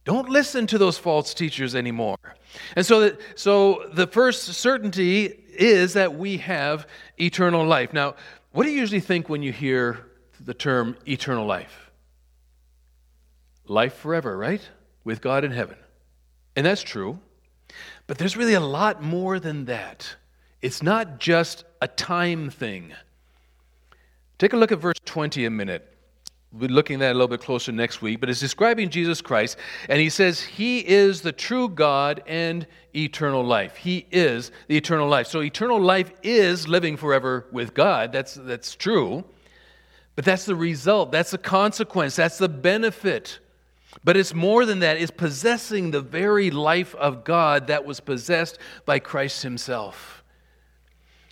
Don't 0.04 0.28
listen 0.28 0.66
to 0.68 0.78
those 0.78 0.98
false 0.98 1.34
teachers 1.34 1.74
anymore. 1.74 2.18
And 2.76 2.86
so, 2.86 3.00
that, 3.00 3.20
so 3.34 3.88
the 3.92 4.06
first 4.06 4.44
certainty 4.44 5.24
is 5.24 5.94
that 5.94 6.14
we 6.14 6.36
have 6.38 6.86
eternal 7.20 7.66
life. 7.66 7.92
Now, 7.92 8.14
what 8.52 8.64
do 8.64 8.70
you 8.70 8.78
usually 8.78 9.00
think 9.00 9.28
when 9.28 9.42
you 9.42 9.52
hear 9.52 10.06
the 10.40 10.54
term 10.54 10.96
eternal 11.06 11.44
life? 11.44 11.90
Life 13.66 13.94
forever, 13.94 14.36
right? 14.36 14.62
With 15.06 15.20
God 15.22 15.44
in 15.44 15.52
heaven. 15.52 15.76
And 16.56 16.66
that's 16.66 16.82
true. 16.82 17.20
But 18.08 18.18
there's 18.18 18.36
really 18.36 18.54
a 18.54 18.60
lot 18.60 19.02
more 19.02 19.38
than 19.38 19.66
that. 19.66 20.16
It's 20.60 20.82
not 20.82 21.20
just 21.20 21.64
a 21.80 21.86
time 21.86 22.50
thing. 22.50 22.92
Take 24.38 24.52
a 24.52 24.56
look 24.56 24.72
at 24.72 24.80
verse 24.80 24.98
20 25.04 25.44
a 25.44 25.50
minute. 25.50 25.96
We'll 26.52 26.68
be 26.68 26.74
looking 26.74 26.96
at 26.96 27.00
that 27.00 27.12
a 27.12 27.14
little 27.14 27.28
bit 27.28 27.40
closer 27.40 27.70
next 27.70 28.02
week, 28.02 28.18
but 28.18 28.28
it's 28.28 28.40
describing 28.40 28.90
Jesus 28.90 29.20
Christ, 29.20 29.58
and 29.88 30.00
he 30.00 30.08
says 30.08 30.40
he 30.40 30.78
is 30.86 31.20
the 31.20 31.32
true 31.32 31.68
God 31.68 32.22
and 32.26 32.66
eternal 32.94 33.44
life. 33.44 33.76
He 33.76 34.06
is 34.10 34.50
the 34.66 34.76
eternal 34.76 35.08
life. 35.08 35.26
So 35.28 35.40
eternal 35.40 35.80
life 35.80 36.10
is 36.22 36.66
living 36.66 36.96
forever 36.96 37.46
with 37.52 37.74
God. 37.74 38.10
That's, 38.10 38.34
that's 38.34 38.74
true. 38.74 39.24
But 40.16 40.24
that's 40.24 40.46
the 40.46 40.56
result, 40.56 41.12
that's 41.12 41.30
the 41.30 41.38
consequence, 41.38 42.16
that's 42.16 42.38
the 42.38 42.48
benefit 42.48 43.38
but 44.04 44.16
it's 44.16 44.34
more 44.34 44.64
than 44.64 44.80
that, 44.80 44.96
it's 44.98 45.10
possessing 45.10 45.90
the 45.90 46.00
very 46.00 46.50
life 46.50 46.94
of 46.96 47.24
God 47.24 47.66
that 47.68 47.84
was 47.84 48.00
possessed 48.00 48.58
by 48.84 48.98
Christ 48.98 49.42
Himself. 49.42 50.16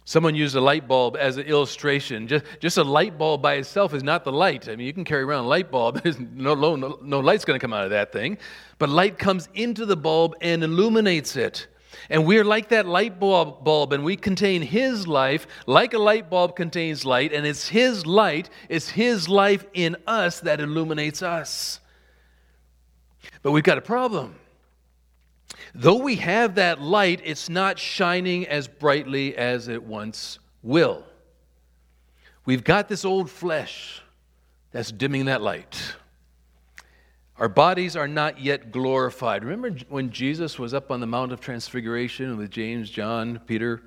Someone 0.07 0.35
used 0.35 0.55
a 0.55 0.61
light 0.61 0.87
bulb 0.87 1.17
as 1.19 1.39
an 1.39 1.47
illustration. 1.47 2.29
Just, 2.29 2.45
just 2.61 2.77
a 2.77 2.85
light 2.85 3.17
bulb 3.17 3.41
by 3.41 3.55
itself 3.55 3.95
is 3.95 4.03
not 4.03 4.23
the 4.23 4.33
light. 4.33 4.69
I 4.69 4.77
mean, 4.77 4.87
you 4.87 4.93
can 4.93 5.05
carry 5.05 5.23
around 5.23 5.47
a 5.47 5.49
light 5.49 5.71
bulb, 5.71 6.01
there's 6.03 6.19
no, 6.19 6.55
no, 6.55 6.99
no 7.03 7.21
light's 7.21 7.45
going 7.45 7.59
to 7.59 7.63
come 7.63 7.73
out 7.73 7.85
of 7.85 7.91
that 7.91 8.13
thing. 8.13 8.39
But 8.79 8.91
light 8.91 9.19
comes 9.19 9.49
into 9.55 9.87
the 9.87 9.97
bulb 9.97 10.37
and 10.43 10.63
illuminates 10.63 11.37
it. 11.37 11.69
And 12.11 12.27
we're 12.27 12.45
like 12.45 12.69
that 12.69 12.87
light 12.87 13.19
bulb, 13.19 13.65
bulb, 13.65 13.93
and 13.93 14.05
we 14.05 14.17
contain 14.17 14.61
His 14.61 15.07
life, 15.07 15.47
like 15.67 15.95
a 15.95 15.99
light 15.99 16.29
bulb 16.29 16.57
contains 16.57 17.05
light, 17.05 17.33
and 17.33 17.47
it's 17.47 17.69
His 17.69 18.05
light, 18.05 18.51
it's 18.69 18.91
His 18.91 19.29
life 19.29 19.65
in 19.75 19.97
us 20.07 20.41
that 20.41 20.61
illuminates 20.61 21.23
us. 21.23 21.81
But 23.43 23.53
we've 23.53 23.65
got 23.65 23.79
a 23.79 23.83
problem. 23.83 24.35
Though 25.75 25.99
we 26.03 26.17
have 26.17 26.57
that 26.57 26.81
light, 26.81 27.21
it's 27.25 27.49
not 27.49 27.79
shining 27.79 28.47
as 28.47 28.69
brightly 28.69 29.37
as 29.37 29.69
it 29.69 29.83
once 29.83 30.39
will. 30.63 31.05
We've 32.45 32.65
got 32.65 32.89
this 32.89 33.05
old 33.05 33.31
flesh 33.31 34.03
that's 34.71 34.93
dimming 34.93 35.27
that 35.27 35.43
light. 35.43 35.95
Our 37.39 37.49
bodies 37.49 37.97
are 37.97 38.07
not 38.07 38.41
yet 38.41 38.71
glorified. 38.71 39.45
Remember 39.45 39.77
when 39.89 40.11
Jesus 40.11 40.59
was 40.59 40.73
up 40.73 40.91
on 40.91 41.01
the 41.01 41.07
Mount 41.07 41.33
of 41.33 41.41
Transfiguration 41.41 42.37
with 42.37 42.51
James, 42.51 42.91
John, 42.91 43.41
Peter? 43.47 43.83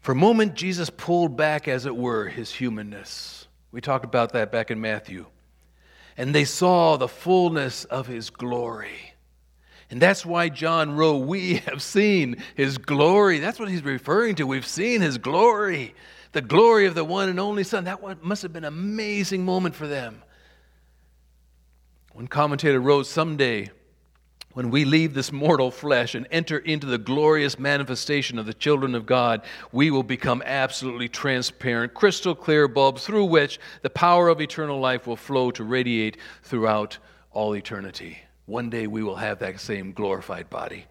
For 0.00 0.12
a 0.12 0.16
moment, 0.16 0.54
Jesus 0.54 0.90
pulled 0.90 1.36
back, 1.36 1.66
as 1.66 1.86
it 1.86 1.96
were, 1.96 2.28
his 2.28 2.52
humanness. 2.52 3.48
We 3.72 3.80
talked 3.80 4.04
about 4.04 4.32
that 4.34 4.52
back 4.52 4.70
in 4.70 4.78
Matthew 4.80 5.26
and 6.16 6.34
they 6.34 6.44
saw 6.44 6.96
the 6.96 7.08
fullness 7.08 7.84
of 7.84 8.06
his 8.06 8.30
glory. 8.30 9.14
And 9.90 10.00
that's 10.00 10.24
why 10.24 10.48
John 10.48 10.96
wrote, 10.96 11.26
We 11.26 11.54
have 11.66 11.82
seen 11.82 12.42
his 12.54 12.78
glory. 12.78 13.38
That's 13.38 13.58
what 13.58 13.68
he's 13.68 13.84
referring 13.84 14.36
to. 14.36 14.46
We've 14.46 14.66
seen 14.66 15.00
his 15.00 15.18
glory, 15.18 15.94
the 16.32 16.42
glory 16.42 16.86
of 16.86 16.94
the 16.94 17.04
one 17.04 17.28
and 17.28 17.38
only 17.38 17.64
Son. 17.64 17.84
That 17.84 18.22
must 18.22 18.42
have 18.42 18.52
been 18.52 18.64
an 18.64 18.72
amazing 18.72 19.44
moment 19.44 19.74
for 19.74 19.86
them. 19.86 20.22
One 22.12 22.28
commentator 22.28 22.80
wrote, 22.80 23.06
Someday, 23.06 23.70
when 24.54 24.70
we 24.70 24.84
leave 24.84 25.14
this 25.14 25.30
mortal 25.30 25.70
flesh 25.70 26.14
and 26.14 26.26
enter 26.30 26.58
into 26.58 26.86
the 26.86 26.98
glorious 26.98 27.58
manifestation 27.58 28.38
of 28.38 28.46
the 28.46 28.54
children 28.54 28.94
of 28.94 29.04
God, 29.04 29.42
we 29.72 29.90
will 29.90 30.02
become 30.02 30.42
absolutely 30.46 31.08
transparent, 31.08 31.92
crystal 31.92 32.34
clear 32.34 32.66
bulbs 32.66 33.04
through 33.04 33.26
which 33.26 33.60
the 33.82 33.90
power 33.90 34.28
of 34.28 34.40
eternal 34.40 34.80
life 34.80 35.06
will 35.06 35.16
flow 35.16 35.50
to 35.50 35.64
radiate 35.64 36.16
throughout 36.42 36.98
all 37.32 37.54
eternity. 37.54 38.18
One 38.46 38.70
day 38.70 38.86
we 38.86 39.02
will 39.02 39.16
have 39.16 39.40
that 39.40 39.60
same 39.60 39.92
glorified 39.92 40.48
body. 40.50 40.86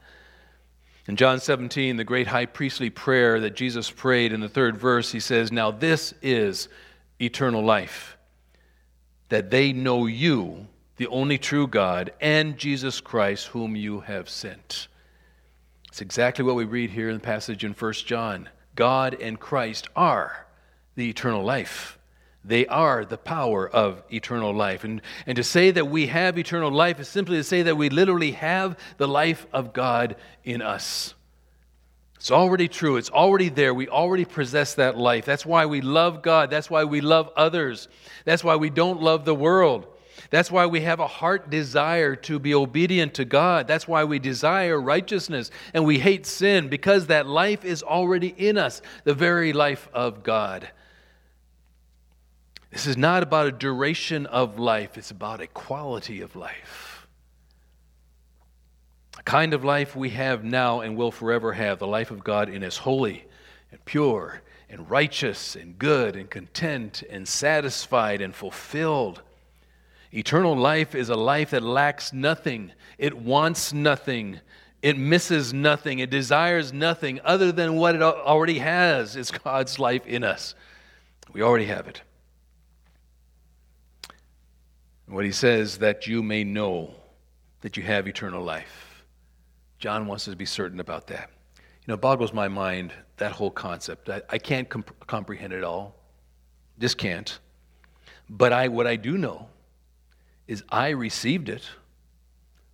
In 1.07 1.15
John 1.15 1.39
17, 1.39 1.97
the 1.97 2.03
great 2.03 2.27
high 2.27 2.45
priestly 2.45 2.89
prayer 2.89 3.39
that 3.41 3.55
Jesus 3.55 3.89
prayed 3.89 4.31
in 4.31 4.39
the 4.39 4.49
third 4.49 4.77
verse, 4.77 5.11
he 5.11 5.19
says, 5.19 5.51
Now 5.51 5.71
this 5.71 6.13
is 6.21 6.69
eternal 7.19 7.63
life 7.63 8.17
that 9.29 9.49
they 9.49 9.73
know 9.73 10.05
you, 10.05 10.67
the 11.03 11.09
only 11.09 11.37
true 11.37 11.67
God, 11.67 12.13
and 12.21 12.57
Jesus 12.57 13.01
Christ, 13.01 13.47
whom 13.47 13.75
you 13.75 13.99
have 13.99 14.29
sent. 14.29 14.87
It's 15.89 15.99
exactly 15.99 16.45
what 16.45 16.55
we 16.55 16.63
read 16.63 16.91
here 16.91 17.09
in 17.09 17.15
the 17.15 17.19
passage 17.19 17.65
in 17.65 17.73
1 17.73 17.93
John. 18.05 18.47
God 18.73 19.17
and 19.19 19.37
Christ 19.37 19.89
are 19.97 20.47
the 20.95 21.09
eternal 21.09 21.43
life. 21.43 21.99
They 22.45 22.65
are 22.67 23.03
the 23.03 23.17
power 23.17 23.69
of 23.69 24.01
eternal 24.13 24.53
life. 24.53 24.85
And, 24.85 25.01
and 25.27 25.35
to 25.35 25.43
say 25.43 25.71
that 25.71 25.89
we 25.89 26.07
have 26.07 26.37
eternal 26.37 26.71
life 26.71 27.01
is 27.01 27.09
simply 27.09 27.35
to 27.35 27.43
say 27.43 27.63
that 27.63 27.75
we 27.75 27.89
literally 27.89 28.31
have 28.31 28.79
the 28.95 29.07
life 29.07 29.45
of 29.51 29.73
God 29.73 30.15
in 30.45 30.61
us. 30.61 31.15
It's 32.15 32.31
already 32.31 32.69
true. 32.69 32.95
It's 32.95 33.09
already 33.09 33.49
there. 33.49 33.73
We 33.73 33.89
already 33.89 34.23
possess 34.23 34.75
that 34.75 34.97
life. 34.97 35.25
That's 35.25 35.45
why 35.45 35.65
we 35.65 35.81
love 35.81 36.21
God. 36.21 36.49
That's 36.49 36.69
why 36.69 36.85
we 36.85 37.01
love 37.01 37.29
others. 37.35 37.89
That's 38.23 38.41
why 38.41 38.55
we 38.55 38.69
don't 38.69 39.01
love 39.01 39.25
the 39.25 39.35
world. 39.35 39.87
That's 40.29 40.51
why 40.51 40.65
we 40.65 40.81
have 40.81 40.99
a 40.99 41.07
heart 41.07 41.49
desire 41.49 42.15
to 42.17 42.39
be 42.39 42.53
obedient 42.53 43.13
to 43.15 43.25
God. 43.25 43.67
That's 43.67 43.87
why 43.87 44.03
we 44.03 44.19
desire 44.19 44.79
righteousness 44.79 45.51
and 45.73 45.85
we 45.85 45.99
hate 45.99 46.25
sin 46.25 46.69
because 46.69 47.07
that 47.07 47.27
life 47.27 47.65
is 47.65 47.83
already 47.83 48.33
in 48.37 48.57
us, 48.57 48.81
the 49.03 49.13
very 49.13 49.53
life 49.53 49.87
of 49.93 50.23
God. 50.23 50.69
This 52.71 52.87
is 52.87 52.97
not 52.97 53.21
about 53.21 53.47
a 53.47 53.51
duration 53.51 54.25
of 54.25 54.57
life, 54.57 54.97
it's 54.97 55.11
about 55.11 55.41
a 55.41 55.47
quality 55.47 56.21
of 56.21 56.35
life. 56.35 57.07
A 59.19 59.23
kind 59.23 59.53
of 59.53 59.63
life 59.63 59.95
we 59.95 60.09
have 60.09 60.43
now 60.43 60.79
and 60.79 60.97
will 60.97 61.11
forever 61.11 61.53
have 61.53 61.77
the 61.77 61.87
life 61.87 62.09
of 62.09 62.23
God 62.23 62.49
in 62.49 62.63
us, 62.63 62.77
holy 62.77 63.25
and 63.71 63.83
pure 63.85 64.41
and 64.69 64.89
righteous 64.89 65.55
and 65.55 65.77
good 65.77 66.15
and 66.15 66.29
content 66.31 67.03
and 67.09 67.27
satisfied 67.27 68.21
and 68.21 68.33
fulfilled. 68.33 69.21
Eternal 70.15 70.55
life 70.55 70.93
is 70.93 71.09
a 71.09 71.15
life 71.15 71.49
that 71.49 71.63
lacks 71.63 72.13
nothing, 72.13 72.71
it 72.99 73.17
wants 73.17 73.73
nothing, 73.73 74.39
it 74.83 74.95
misses 74.95 75.53
nothing, 75.53 75.97
it 75.99 76.11
desires 76.11 76.71
nothing 76.71 77.19
other 77.23 77.51
than 77.51 77.77
what 77.77 77.95
it 77.95 78.01
already 78.03 78.59
has. 78.59 79.15
It's 79.15 79.31
God's 79.31 79.79
life 79.79 80.05
in 80.05 80.23
us. 80.23 80.53
We 81.31 81.41
already 81.41 81.65
have 81.65 81.87
it. 81.87 82.03
What 85.07 85.25
he 85.25 85.31
says, 85.31 85.79
that 85.79 86.05
you 86.05 86.21
may 86.21 86.43
know 86.43 86.93
that 87.61 87.75
you 87.75 87.81
have 87.81 88.07
eternal 88.07 88.43
life. 88.43 89.03
John 89.79 90.05
wants 90.05 90.27
us 90.27 90.33
to 90.33 90.37
be 90.37 90.45
certain 90.45 90.79
about 90.79 91.07
that. 91.07 91.31
You 91.55 91.63
know, 91.87 91.97
boggles 91.97 92.33
my 92.33 92.47
mind, 92.47 92.93
that 93.17 93.31
whole 93.31 93.51
concept. 93.51 94.09
I, 94.09 94.21
I 94.29 94.37
can't 94.37 94.69
comp- 94.69 95.07
comprehend 95.07 95.53
it 95.53 95.63
all. 95.63 95.95
Just 96.77 96.99
can't. 96.99 97.39
But 98.29 98.53
I, 98.53 98.67
what 98.67 98.85
I 98.85 98.95
do 98.95 99.17
know 99.17 99.47
is 100.47 100.63
I 100.69 100.89
received 100.89 101.49
it 101.49 101.63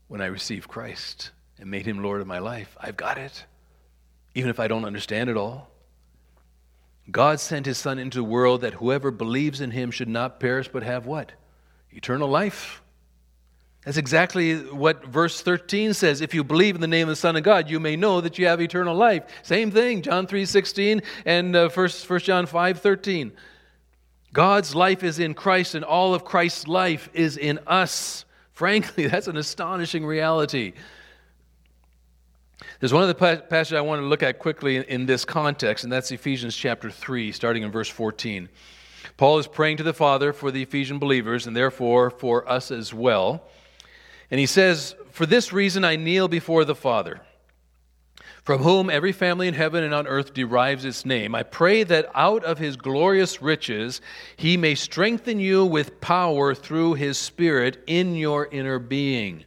when 0.07 0.21
I 0.21 0.25
received 0.25 0.67
Christ 0.67 1.31
and 1.59 1.69
made 1.69 1.85
him 1.85 2.01
Lord 2.01 2.21
of 2.21 2.27
my 2.27 2.39
life. 2.39 2.75
I've 2.79 2.97
got 2.97 3.17
it, 3.17 3.45
even 4.33 4.49
if 4.49 4.59
I 4.59 4.67
don't 4.67 4.85
understand 4.85 5.29
it 5.29 5.37
all. 5.37 5.69
God 7.11 7.39
sent 7.39 7.65
his 7.65 7.77
Son 7.77 7.97
into 7.97 8.19
the 8.19 8.23
world 8.23 8.61
that 8.61 8.75
whoever 8.75 9.11
believes 9.11 9.61
in 9.61 9.71
him 9.71 9.91
should 9.91 10.07
not 10.07 10.39
perish 10.39 10.67
but 10.67 10.83
have 10.83 11.05
what? 11.05 11.31
eternal 11.91 12.29
life. 12.29 12.81
That's 13.85 13.97
exactly 13.97 14.57
what 14.57 15.05
verse 15.05 15.41
13 15.41 15.93
says. 15.93 16.21
If 16.21 16.33
you 16.33 16.43
believe 16.43 16.75
in 16.75 16.81
the 16.81 16.87
name 16.87 17.07
of 17.07 17.13
the 17.13 17.15
Son 17.15 17.35
of 17.35 17.43
God, 17.43 17.69
you 17.69 17.79
may 17.79 17.95
know 17.95 18.21
that 18.21 18.37
you 18.37 18.45
have 18.47 18.61
eternal 18.61 18.95
life. 18.95 19.23
Same 19.41 19.71
thing, 19.71 20.01
John 20.01 20.27
3 20.27 20.45
16 20.45 21.01
and 21.25 21.55
uh, 21.55 21.69
1, 21.69 21.89
1 22.07 22.19
John 22.19 22.45
5 22.45 22.79
13. 22.79 23.31
God's 24.33 24.75
life 24.75 25.03
is 25.03 25.19
in 25.19 25.33
Christ, 25.33 25.75
and 25.75 25.83
all 25.83 26.13
of 26.13 26.23
Christ's 26.23 26.67
life 26.67 27.09
is 27.13 27.37
in 27.37 27.59
us. 27.65 28.25
Frankly, 28.51 29.07
that's 29.07 29.27
an 29.27 29.37
astonishing 29.37 30.05
reality. 30.05 30.73
There's 32.79 32.93
one 32.93 33.03
other 33.03 33.13
passage 33.13 33.73
I 33.73 33.81
want 33.81 34.01
to 34.01 34.07
look 34.07 34.23
at 34.23 34.39
quickly 34.39 34.77
in 34.77 35.05
this 35.05 35.25
context, 35.25 35.83
and 35.83 35.91
that's 35.91 36.11
Ephesians 36.11 36.55
chapter 36.55 36.89
3, 36.89 37.31
starting 37.31 37.63
in 37.63 37.71
verse 37.71 37.89
14. 37.89 38.47
Paul 39.17 39.39
is 39.39 39.47
praying 39.47 39.77
to 39.77 39.83
the 39.83 39.93
Father 39.93 40.31
for 40.31 40.51
the 40.51 40.61
Ephesian 40.61 40.99
believers 40.99 41.47
and 41.47 41.55
therefore 41.55 42.09
for 42.09 42.49
us 42.49 42.71
as 42.71 42.93
well. 42.93 43.43
And 44.31 44.39
he 44.39 44.45
says, 44.45 44.95
For 45.11 45.25
this 45.25 45.51
reason 45.51 45.83
I 45.83 45.95
kneel 45.95 46.27
before 46.27 46.63
the 46.63 46.75
Father, 46.75 47.21
from 48.49 48.63
whom 48.63 48.89
every 48.89 49.11
family 49.11 49.47
in 49.47 49.53
heaven 49.53 49.83
and 49.83 49.93
on 49.93 50.07
earth 50.07 50.33
derives 50.33 50.83
its 50.83 51.05
name. 51.05 51.35
I 51.35 51.43
pray 51.43 51.83
that 51.83 52.09
out 52.15 52.43
of 52.43 52.57
his 52.57 52.77
glorious 52.77 53.43
riches 53.43 54.01
he 54.37 54.57
may 54.57 54.73
strengthen 54.73 55.39
you 55.39 55.63
with 55.63 56.01
power 56.01 56.55
through 56.55 56.95
his 56.95 57.19
Spirit 57.19 57.83
in 57.85 58.15
your 58.15 58.47
inner 58.47 58.79
being 58.79 59.45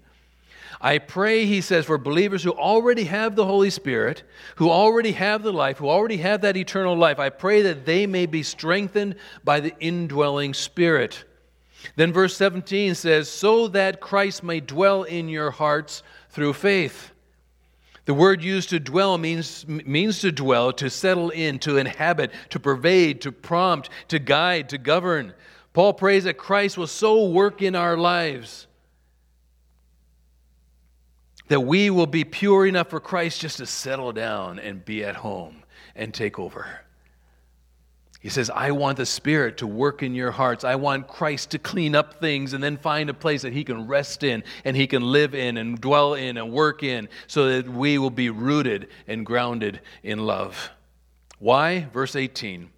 I 0.81 0.99
pray, 0.99 1.47
he 1.47 1.63
says, 1.63 1.87
for 1.87 1.99
believers 1.99 2.45
who 2.45 2.53
already 2.53 3.03
have 3.05 3.35
the 3.35 3.45
Holy 3.45 3.71
Spirit, 3.71 4.23
who 4.57 4.71
already 4.71 5.13
have 5.13 5.43
the 5.43 5.53
life, 5.53 5.79
who 5.79 5.89
already 5.89 6.19
have 6.19 6.43
that 6.43 6.57
eternal 6.57 6.97
life. 6.97 7.19
I 7.19 7.31
pray 7.31 7.63
that 7.63 7.85
they 7.85 8.07
may 8.07 8.27
be 8.27 8.45
strengthened 8.45 9.17
by 9.43 9.59
the 9.59 9.75
indwelling 9.81 10.55
Spirit. 10.55 11.25
Then 11.97 12.13
verse 12.13 12.37
17 12.37 12.95
says, 12.95 13.29
so 13.29 13.67
that 13.69 14.01
Christ 14.01 14.45
may 14.45 14.61
dwell 14.61 15.05
in 15.05 15.29
your 15.29 15.51
hearts 15.51 16.05
through 16.31 16.53
faith. 16.53 17.12
The 18.05 18.15
word 18.15 18.43
used 18.43 18.71
to 18.71 18.81
dwell 18.81 19.17
means, 19.17 19.67
means 19.67 20.21
to 20.21 20.33
dwell, 20.33 20.73
to 20.75 20.91
settle 20.91 21.31
in, 21.31 21.59
to 21.61 21.77
inhabit, 21.77 22.33
to 22.51 22.59
pervade, 22.59 23.21
to 23.23 23.31
prompt, 23.33 23.91
to 24.09 24.19
guide, 24.19 24.69
to 24.71 24.79
govern. 24.79 25.35
Paul 25.73 25.95
prays 25.95 26.25
that 26.25 26.37
Christ 26.37 26.77
will 26.77 26.89
so 26.89 27.29
work 27.29 27.63
in 27.63 27.77
our 27.77 27.97
lives 27.97 28.67
that 31.49 31.61
we 31.61 31.91
will 31.91 32.07
be 32.07 32.25
pure 32.25 32.67
enough 32.67 32.89
for 32.91 32.99
Christ 32.99 33.41
just 33.41 33.59
to 33.59 33.67
settle 33.67 34.13
down 34.13 34.59
and 34.59 34.85
be 34.85 35.05
at 35.05 35.17
home 35.17 35.63
and 35.95 36.13
take 36.13 36.39
over. 36.39 36.82
He 38.23 38.29
says, 38.29 38.51
I 38.51 38.71
want 38.71 38.99
the 38.99 39.05
Spirit 39.07 39.57
to 39.59 39.67
work 39.67 40.01
in 40.05 40.15
your 40.15 40.31
hearts. 40.31 40.63
I 40.63 40.77
want 40.77 41.09
Christ 41.09 41.51
to 41.51 41.59
clean 41.59 41.97
up 41.97 42.21
things 42.21 42.53
and 42.53 42.63
then 42.63 42.77
find 42.77 43.11
a 43.11 43.15
place 43.15 43.43
that 43.43 43.53
He 43.53 43.65
can 43.65 43.89
rest 43.89 44.23
in 44.23 44.45
and 44.65 44.77
He 44.77 44.87
can 44.87 45.03
live 45.03 45.35
in 45.35 45.57
and 45.57 45.81
dwell 45.81 46.15
in 46.15 46.37
and 46.37 46.53
work 46.53 46.85
in 46.85 47.09
so 47.27 47.49
that 47.49 47.69
we 47.69 47.99
will 47.99 48.11
be 48.11 48.31
rooted 48.31 48.89
and 49.09 49.27
grounded 49.27 49.81
in 50.05 50.21
love. 50.25 50.71
Why? 51.41 51.89
Verse 51.93 52.15
18 52.15 52.71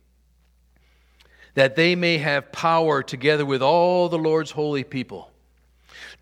that 1.54 1.76
they 1.76 1.94
may 1.94 2.18
have 2.18 2.50
power 2.50 3.00
together 3.00 3.46
with 3.46 3.62
all 3.62 4.08
the 4.08 4.18
Lord's 4.18 4.50
holy 4.50 4.82
people 4.82 5.30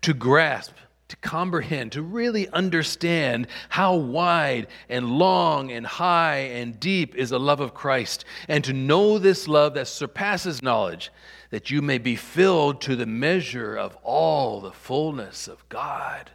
to 0.01 0.13
grasp 0.13 0.73
to 1.13 1.17
comprehend, 1.17 1.91
to 1.91 2.01
really 2.01 2.49
understand 2.49 3.45
how 3.69 3.95
wide 3.95 4.65
and 4.89 5.07
long 5.07 5.71
and 5.71 5.85
high 5.85 6.37
and 6.37 6.79
deep 6.79 7.13
is 7.13 7.29
the 7.29 7.39
love 7.39 7.59
of 7.59 7.75
Christ, 7.75 8.25
and 8.47 8.63
to 8.63 8.73
know 8.73 9.19
this 9.19 9.47
love 9.47 9.75
that 9.75 9.87
surpasses 9.87 10.63
knowledge, 10.63 11.11
that 11.51 11.69
you 11.69 11.83
may 11.83 11.99
be 11.99 12.15
filled 12.15 12.81
to 12.81 12.95
the 12.95 13.05
measure 13.05 13.75
of 13.75 13.95
all 14.01 14.59
the 14.59 14.71
fullness 14.71 15.47
of 15.47 15.69
God. 15.69 16.31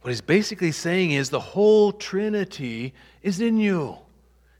What 0.00 0.08
he's 0.08 0.22
basically 0.22 0.72
saying 0.72 1.10
is 1.10 1.28
the 1.28 1.38
whole 1.38 1.92
Trinity 1.92 2.94
is 3.22 3.42
in 3.42 3.58
you. 3.58 3.98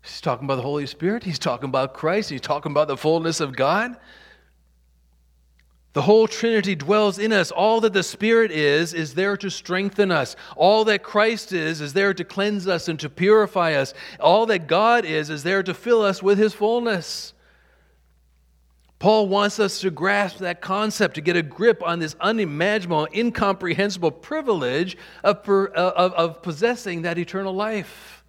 He's 0.03 0.21
talking 0.21 0.45
about 0.45 0.57
the 0.57 0.63
Holy 0.63 0.87
Spirit, 0.87 1.25
he's 1.25 1.39
talking 1.39 1.71
about 1.71 1.95
Christ, 1.95 2.29
he's 2.29 2.43
talking 2.43 2.73
about 2.73 2.89
the 2.89 2.99
fullness 2.99 3.41
of 3.41 3.57
God. 3.57 3.97
The 5.95 6.03
whole 6.03 6.27
Trinity 6.27 6.75
dwells 6.75 7.21
in 7.21 7.33
us. 7.33 7.53
All 7.53 7.81
that 7.81 7.93
the 7.93 8.03
Spirit 8.03 8.51
is, 8.51 8.93
is 8.93 9.15
there 9.15 9.37
to 9.37 9.49
strengthen 9.49 10.11
us. 10.11 10.35
All 10.57 10.85
that 10.87 11.05
Christ 11.05 11.53
is, 11.53 11.81
is 11.81 11.93
there 11.93 12.13
to 12.13 12.25
cleanse 12.25 12.67
us 12.67 12.89
and 12.89 12.99
to 12.99 13.09
purify 13.09 13.75
us. 13.75 13.95
All 14.19 14.45
that 14.47 14.67
God 14.67 15.05
is, 15.05 15.31
is 15.31 15.45
there 15.45 15.63
to 15.63 15.73
fill 15.73 16.03
us 16.03 16.21
with 16.21 16.37
His 16.37 16.53
fullness. 16.53 17.33
Paul 18.99 19.29
wants 19.29 19.61
us 19.61 19.81
to 19.81 19.91
grasp 19.91 20.39
that 20.39 20.61
concept, 20.61 21.15
to 21.15 21.21
get 21.21 21.37
a 21.37 21.43
grip 21.43 21.81
on 21.85 22.01
this 22.01 22.17
unimaginable, 22.21 23.07
incomprehensible 23.15 24.11
privilege 24.11 24.97
of, 25.23 25.49
of, 25.49 26.13
of 26.15 26.43
possessing 26.43 27.03
that 27.03 27.19
eternal 27.19 27.55
life. 27.55 28.24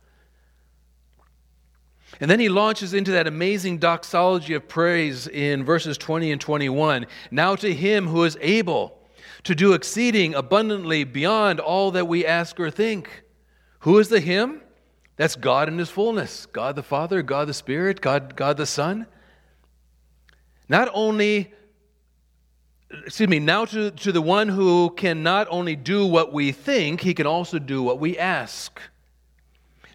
And 2.20 2.32
then 2.32 2.40
he 2.40 2.50
launches 2.50 2.94
into 2.94 3.12
that 3.12 3.28
amazing 3.28 3.80
doxology 3.80 4.54
of 4.54 4.68
praise 4.68 5.28
in 5.28 5.66
verses 5.66 5.98
20 5.98 6.32
and 6.32 6.42
21. 6.42 7.08
Now 7.32 7.56
to 7.56 7.74
him 7.74 8.08
who 8.08 8.24
is 8.24 8.38
able 8.42 8.98
to 9.44 9.56
do 9.56 9.74
exceeding 9.74 10.34
abundantly 10.34 11.04
beyond 11.04 11.60
all 11.60 11.92
that 11.92 12.08
we 12.08 12.26
ask 12.26 12.60
or 12.60 12.72
think. 12.72 13.24
Who 13.80 14.00
is 14.00 14.10
the 14.10 14.20
him? 14.20 14.62
That's 15.18 15.36
God 15.36 15.68
in 15.68 15.78
his 15.78 15.90
fullness 15.90 16.46
God 16.46 16.76
the 16.76 16.84
Father, 16.84 17.22
God 17.22 17.48
the 17.48 17.54
Spirit, 17.54 18.02
God, 18.02 18.36
God 18.36 18.58
the 18.58 18.66
Son. 18.66 19.08
Not 20.68 20.90
only, 20.94 21.54
excuse 23.06 23.30
me, 23.30 23.40
now 23.40 23.66
to, 23.66 23.92
to 23.92 24.12
the 24.12 24.22
one 24.22 24.50
who 24.50 24.90
can 24.90 25.22
not 25.22 25.48
only 25.52 25.76
do 25.76 26.06
what 26.06 26.34
we 26.34 26.52
think, 26.52 27.02
he 27.02 27.14
can 27.14 27.28
also 27.28 27.60
do 27.60 27.84
what 27.84 28.00
we 28.00 28.18
ask. 28.18 28.80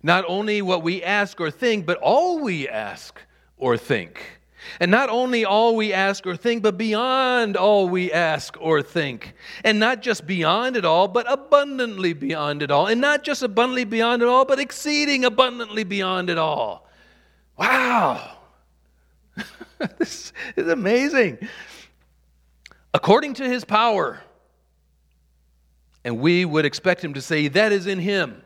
Not 0.02 0.24
only 0.26 0.62
what 0.62 0.82
we 0.82 1.02
ask 1.02 1.40
or 1.40 1.50
think, 1.50 1.86
but 1.86 1.98
all 1.98 2.40
we 2.40 2.68
ask 2.68 3.20
or 3.56 3.76
think. 3.76 4.40
And 4.78 4.90
not 4.90 5.08
only 5.08 5.44
all 5.44 5.74
we 5.74 5.92
ask 5.92 6.26
or 6.26 6.36
think, 6.36 6.62
but 6.62 6.76
beyond 6.76 7.56
all 7.56 7.88
we 7.88 8.12
ask 8.12 8.56
or 8.60 8.82
think. 8.82 9.34
And 9.64 9.78
not 9.80 10.02
just 10.02 10.26
beyond 10.26 10.76
it 10.76 10.84
all, 10.84 11.08
but 11.08 11.30
abundantly 11.30 12.12
beyond 12.12 12.62
it 12.62 12.70
all. 12.70 12.86
And 12.86 13.00
not 13.00 13.24
just 13.24 13.42
abundantly 13.42 13.84
beyond 13.84 14.22
it 14.22 14.28
all, 14.28 14.44
but 14.44 14.58
exceeding 14.58 15.24
abundantly 15.24 15.84
beyond 15.84 16.30
it 16.30 16.38
all. 16.38 16.88
Wow. 17.56 18.36
this 19.98 20.32
is 20.56 20.68
amazing. 20.68 21.38
According 22.92 23.34
to 23.34 23.48
his 23.48 23.64
power. 23.64 24.20
And 26.04 26.18
we 26.18 26.44
would 26.44 26.64
expect 26.64 27.04
him 27.04 27.14
to 27.14 27.20
say, 27.20 27.48
That 27.48 27.72
is 27.72 27.86
in 27.86 27.98
him. 27.98 28.42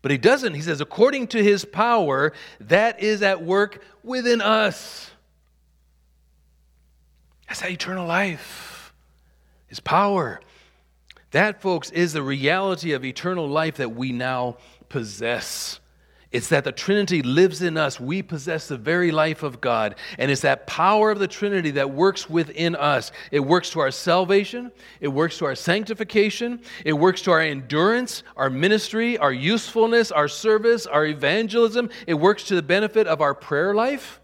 But 0.00 0.10
he 0.10 0.18
doesn't. 0.18 0.54
He 0.54 0.60
says, 0.60 0.80
According 0.80 1.28
to 1.28 1.42
his 1.42 1.64
power, 1.64 2.32
that 2.60 3.00
is 3.02 3.22
at 3.22 3.42
work 3.42 3.82
within 4.02 4.40
us. 4.40 5.10
That's 7.48 7.60
that 7.60 7.70
eternal 7.70 8.06
life, 8.06 8.92
His 9.66 9.80
power. 9.80 10.40
That, 11.30 11.60
folks, 11.60 11.90
is 11.90 12.12
the 12.12 12.22
reality 12.22 12.92
of 12.92 13.04
eternal 13.04 13.48
life 13.48 13.76
that 13.76 13.90
we 13.90 14.12
now 14.12 14.58
possess. 14.88 15.80
It's 16.30 16.48
that 16.48 16.64
the 16.64 16.72
Trinity 16.72 17.22
lives 17.22 17.62
in 17.62 17.78
us. 17.78 17.98
We 17.98 18.22
possess 18.22 18.68
the 18.68 18.76
very 18.76 19.10
life 19.10 19.42
of 19.42 19.62
God. 19.62 19.94
And 20.18 20.30
it's 20.30 20.42
that 20.42 20.66
power 20.66 21.10
of 21.10 21.18
the 21.18 21.28
Trinity 21.28 21.70
that 21.72 21.90
works 21.90 22.28
within 22.28 22.76
us. 22.76 23.12
It 23.30 23.40
works 23.40 23.70
to 23.70 23.80
our 23.80 23.90
salvation, 23.90 24.70
it 25.00 25.08
works 25.08 25.38
to 25.38 25.46
our 25.46 25.54
sanctification, 25.54 26.60
it 26.84 26.92
works 26.92 27.22
to 27.22 27.30
our 27.30 27.40
endurance, 27.40 28.24
our 28.36 28.50
ministry, 28.50 29.16
our 29.16 29.32
usefulness, 29.32 30.12
our 30.12 30.28
service, 30.28 30.86
our 30.86 31.06
evangelism. 31.06 31.88
It 32.06 32.14
works 32.14 32.44
to 32.44 32.54
the 32.54 32.62
benefit 32.62 33.06
of 33.06 33.22
our 33.22 33.34
prayer 33.34 33.74
life. 33.74 34.20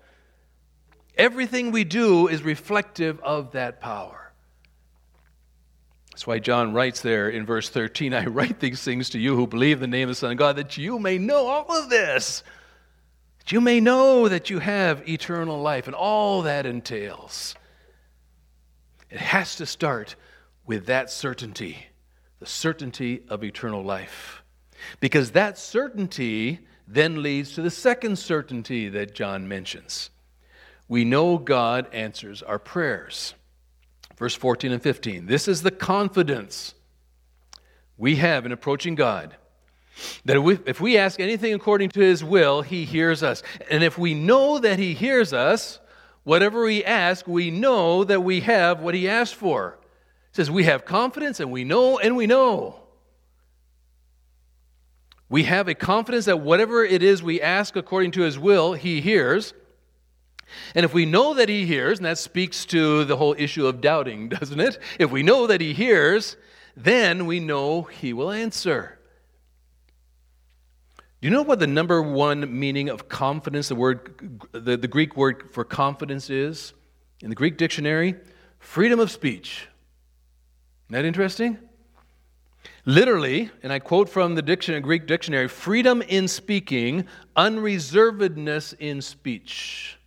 Everything 1.16 1.70
we 1.70 1.84
do 1.84 2.28
is 2.28 2.42
reflective 2.42 3.18
of 3.20 3.52
that 3.52 3.80
power. 3.80 4.23
That's 6.14 6.28
why 6.28 6.38
John 6.38 6.72
writes 6.72 7.00
there 7.00 7.28
in 7.28 7.44
verse 7.44 7.68
13 7.68 8.14
I 8.14 8.26
write 8.26 8.60
these 8.60 8.84
things 8.84 9.10
to 9.10 9.18
you 9.18 9.34
who 9.34 9.48
believe 9.48 9.80
the 9.80 9.88
name 9.88 10.04
of 10.04 10.10
the 10.10 10.14
Son 10.14 10.30
of 10.30 10.38
God, 10.38 10.54
that 10.54 10.78
you 10.78 11.00
may 11.00 11.18
know 11.18 11.48
all 11.48 11.76
of 11.76 11.90
this. 11.90 12.44
That 13.40 13.50
you 13.50 13.60
may 13.60 13.80
know 13.80 14.28
that 14.28 14.48
you 14.48 14.60
have 14.60 15.08
eternal 15.08 15.60
life 15.60 15.88
and 15.88 15.94
all 15.96 16.42
that 16.42 16.66
entails. 16.66 17.56
It 19.10 19.18
has 19.18 19.56
to 19.56 19.66
start 19.66 20.14
with 20.64 20.86
that 20.86 21.10
certainty, 21.10 21.84
the 22.38 22.46
certainty 22.46 23.24
of 23.28 23.42
eternal 23.42 23.82
life. 23.82 24.44
Because 25.00 25.32
that 25.32 25.58
certainty 25.58 26.60
then 26.86 27.24
leads 27.24 27.54
to 27.54 27.62
the 27.62 27.72
second 27.72 28.20
certainty 28.20 28.88
that 28.88 29.16
John 29.16 29.48
mentions 29.48 30.10
we 30.86 31.04
know 31.04 31.38
God 31.38 31.92
answers 31.92 32.40
our 32.40 32.60
prayers. 32.60 33.34
Verse 34.16 34.34
14 34.34 34.72
and 34.72 34.82
15. 34.82 35.26
This 35.26 35.48
is 35.48 35.62
the 35.62 35.70
confidence 35.70 36.74
we 37.96 38.16
have 38.16 38.46
in 38.46 38.52
approaching 38.52 38.94
God. 38.94 39.36
That 40.24 40.36
if 40.36 40.42
we, 40.42 40.58
if 40.66 40.80
we 40.80 40.98
ask 40.98 41.20
anything 41.20 41.54
according 41.54 41.90
to 41.90 42.00
his 42.00 42.24
will, 42.24 42.62
he 42.62 42.84
hears 42.84 43.22
us. 43.22 43.42
And 43.70 43.84
if 43.84 43.96
we 43.96 44.14
know 44.14 44.58
that 44.58 44.78
he 44.78 44.94
hears 44.94 45.32
us, 45.32 45.78
whatever 46.24 46.64
we 46.64 46.84
ask, 46.84 47.26
we 47.28 47.50
know 47.50 48.04
that 48.04 48.22
we 48.22 48.40
have 48.40 48.80
what 48.80 48.94
he 48.94 49.08
asked 49.08 49.36
for. 49.36 49.78
It 50.30 50.36
says 50.36 50.50
we 50.50 50.64
have 50.64 50.84
confidence 50.84 51.38
and 51.38 51.52
we 51.52 51.64
know 51.64 51.98
and 51.98 52.16
we 52.16 52.26
know. 52.26 52.80
We 55.28 55.44
have 55.44 55.68
a 55.68 55.74
confidence 55.74 56.26
that 56.26 56.40
whatever 56.40 56.84
it 56.84 57.02
is 57.02 57.22
we 57.22 57.40
ask 57.40 57.76
according 57.76 58.12
to 58.12 58.22
his 58.22 58.38
will, 58.38 58.74
he 58.74 59.00
hears. 59.00 59.54
And 60.74 60.84
if 60.84 60.92
we 60.92 61.06
know 61.06 61.34
that 61.34 61.48
he 61.48 61.66
hears, 61.66 61.98
and 61.98 62.06
that 62.06 62.18
speaks 62.18 62.64
to 62.66 63.04
the 63.04 63.16
whole 63.16 63.34
issue 63.38 63.66
of 63.66 63.80
doubting, 63.80 64.28
doesn't 64.30 64.60
it? 64.60 64.78
If 64.98 65.10
we 65.10 65.22
know 65.22 65.46
that 65.46 65.60
he 65.60 65.72
hears, 65.72 66.36
then 66.76 67.26
we 67.26 67.40
know 67.40 67.82
he 67.82 68.12
will 68.12 68.30
answer. 68.30 68.98
Do 71.20 71.28
you 71.28 71.30
know 71.30 71.42
what 71.42 71.58
the 71.58 71.66
number 71.66 72.02
one 72.02 72.58
meaning 72.58 72.90
of 72.90 73.08
confidence, 73.08 73.68
the 73.68 73.74
word 73.74 74.40
the, 74.52 74.76
the 74.76 74.88
Greek 74.88 75.16
word 75.16 75.50
for 75.52 75.64
confidence 75.64 76.28
is? 76.28 76.74
In 77.22 77.30
the 77.30 77.34
Greek 77.34 77.56
dictionary, 77.56 78.16
freedom 78.58 79.00
of 79.00 79.10
speech. 79.10 79.68
Isn't 80.86 80.92
that 80.92 81.04
interesting? 81.06 81.58
Literally, 82.84 83.50
and 83.62 83.72
I 83.72 83.78
quote 83.78 84.10
from 84.10 84.34
the 84.34 84.42
dictionary, 84.42 84.82
Greek 84.82 85.06
dictionary, 85.06 85.48
freedom 85.48 86.02
in 86.02 86.28
speaking, 86.28 87.06
unreservedness 87.34 88.74
in 88.78 89.00
speech. 89.00 89.98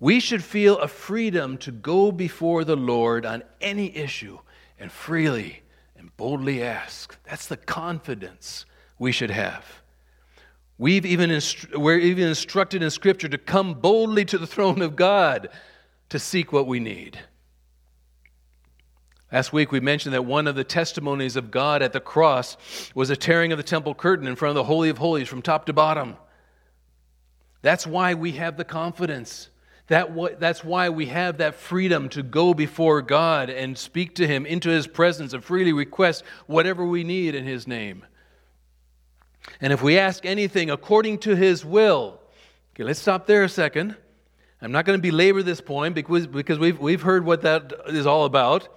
We 0.00 0.18
should 0.18 0.42
feel 0.42 0.78
a 0.78 0.88
freedom 0.88 1.58
to 1.58 1.70
go 1.70 2.10
before 2.10 2.64
the 2.64 2.76
Lord 2.76 3.26
on 3.26 3.42
any 3.60 3.94
issue 3.94 4.38
and 4.78 4.90
freely 4.90 5.62
and 5.94 6.16
boldly 6.16 6.62
ask. 6.62 7.16
That's 7.24 7.46
the 7.46 7.58
confidence 7.58 8.64
we 8.98 9.12
should 9.12 9.30
have. 9.30 9.82
We've 10.78 11.04
even 11.04 11.28
instru- 11.28 11.76
we're 11.76 11.98
even 11.98 12.28
instructed 12.28 12.82
in 12.82 12.88
Scripture 12.90 13.28
to 13.28 13.36
come 13.36 13.74
boldly 13.74 14.24
to 14.24 14.38
the 14.38 14.46
throne 14.46 14.80
of 14.80 14.96
God 14.96 15.50
to 16.08 16.18
seek 16.18 16.50
what 16.50 16.66
we 16.66 16.80
need. 16.80 17.18
Last 19.30 19.52
week 19.52 19.70
we 19.70 19.80
mentioned 19.80 20.14
that 20.14 20.24
one 20.24 20.46
of 20.46 20.54
the 20.54 20.64
testimonies 20.64 21.36
of 21.36 21.50
God 21.50 21.82
at 21.82 21.92
the 21.92 22.00
cross 22.00 22.56
was 22.94 23.10
a 23.10 23.16
tearing 23.16 23.52
of 23.52 23.58
the 23.58 23.62
temple 23.62 23.94
curtain 23.94 24.26
in 24.26 24.34
front 24.34 24.50
of 24.50 24.56
the 24.56 24.64
Holy 24.64 24.88
of 24.88 24.96
Holies 24.96 25.28
from 25.28 25.42
top 25.42 25.66
to 25.66 25.74
bottom. 25.74 26.16
That's 27.60 27.86
why 27.86 28.14
we 28.14 28.32
have 28.32 28.56
the 28.56 28.64
confidence 28.64 29.50
that, 29.90 30.38
that's 30.38 30.62
why 30.62 30.88
we 30.88 31.06
have 31.06 31.38
that 31.38 31.56
freedom 31.56 32.08
to 32.10 32.22
go 32.22 32.54
before 32.54 33.02
God 33.02 33.50
and 33.50 33.76
speak 33.76 34.14
to 34.14 34.26
Him 34.26 34.46
into 34.46 34.70
His 34.70 34.86
presence 34.86 35.32
and 35.32 35.42
freely 35.42 35.72
request 35.72 36.22
whatever 36.46 36.86
we 36.86 37.02
need 37.02 37.34
in 37.34 37.44
His 37.44 37.66
name. 37.66 38.04
And 39.60 39.72
if 39.72 39.82
we 39.82 39.98
ask 39.98 40.24
anything 40.24 40.70
according 40.70 41.18
to 41.18 41.34
His 41.34 41.64
will, 41.64 42.20
okay, 42.72 42.84
let's 42.84 43.00
stop 43.00 43.26
there 43.26 43.42
a 43.42 43.48
second. 43.48 43.96
I'm 44.62 44.70
not 44.70 44.84
going 44.84 44.96
to 44.96 45.02
belabor 45.02 45.42
this 45.42 45.60
point 45.60 45.96
because, 45.96 46.28
because 46.28 46.60
we've, 46.60 46.78
we've 46.78 47.02
heard 47.02 47.24
what 47.24 47.42
that 47.42 47.72
is 47.88 48.06
all 48.06 48.26
about. 48.26 48.68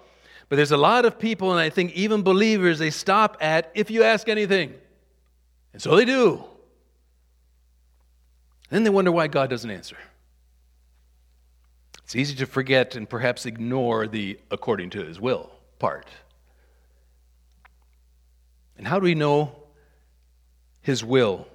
But 0.49 0.55
there's 0.55 0.71
a 0.71 0.77
lot 0.77 1.05
of 1.05 1.19
people, 1.19 1.51
and 1.51 1.59
I 1.59 1.69
think 1.69 1.91
even 1.91 2.23
believers, 2.23 2.79
they 2.79 2.89
stop 2.89 3.37
at 3.39 3.71
if 3.75 3.91
you 3.91 4.01
ask 4.01 4.27
anything. 4.27 4.73
And 5.73 5.81
so 5.81 5.95
they 5.95 6.05
do. 6.05 6.43
Then 8.71 8.83
they 8.83 8.89
wonder 8.89 9.11
why 9.11 9.27
God 9.27 9.51
doesn't 9.51 9.69
answer. 9.69 9.97
It's 12.13 12.29
easy 12.29 12.35
to 12.35 12.45
forget 12.45 12.95
and 12.95 13.09
perhaps 13.09 13.47
ignore 13.47 14.05
the 14.05 14.37
according 14.51 14.91
to 14.91 15.03
his 15.03 15.19
will 15.19 15.49
part. 15.79 16.05
And 18.77 18.87
how 18.87 18.99
do 18.99 19.05
we 19.05 19.15
know 19.15 19.55
his 20.83 21.03
will? 21.03 21.47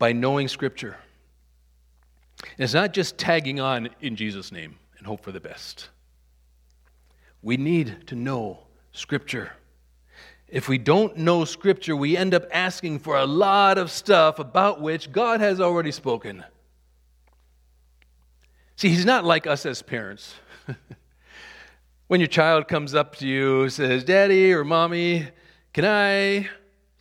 By 0.00 0.12
knowing 0.12 0.48
Scripture. 0.48 0.96
And 2.42 2.64
it's 2.64 2.74
not 2.74 2.92
just 2.92 3.16
tagging 3.16 3.60
on 3.60 3.90
in 4.00 4.16
Jesus' 4.16 4.50
name 4.50 4.74
and 4.98 5.06
hope 5.06 5.22
for 5.22 5.30
the 5.30 5.38
best. 5.38 5.88
We 7.42 7.56
need 7.56 8.08
to 8.08 8.16
know 8.16 8.58
Scripture. 8.90 9.52
If 10.48 10.68
we 10.68 10.78
don't 10.78 11.16
know 11.16 11.44
Scripture, 11.44 11.94
we 11.94 12.16
end 12.16 12.34
up 12.34 12.46
asking 12.50 12.98
for 12.98 13.16
a 13.18 13.24
lot 13.24 13.78
of 13.78 13.88
stuff 13.88 14.40
about 14.40 14.80
which 14.80 15.12
God 15.12 15.38
has 15.38 15.60
already 15.60 15.92
spoken. 15.92 16.44
See, 18.80 18.88
he's 18.88 19.04
not 19.04 19.26
like 19.26 19.46
us 19.46 19.66
as 19.66 19.82
parents. 19.82 20.36
when 22.06 22.18
your 22.18 22.28
child 22.28 22.66
comes 22.66 22.94
up 22.94 23.14
to 23.16 23.26
you 23.26 23.68
says, 23.68 24.04
Daddy 24.04 24.54
or 24.54 24.64
Mommy, 24.64 25.28
can 25.74 25.84
I? 25.84 26.48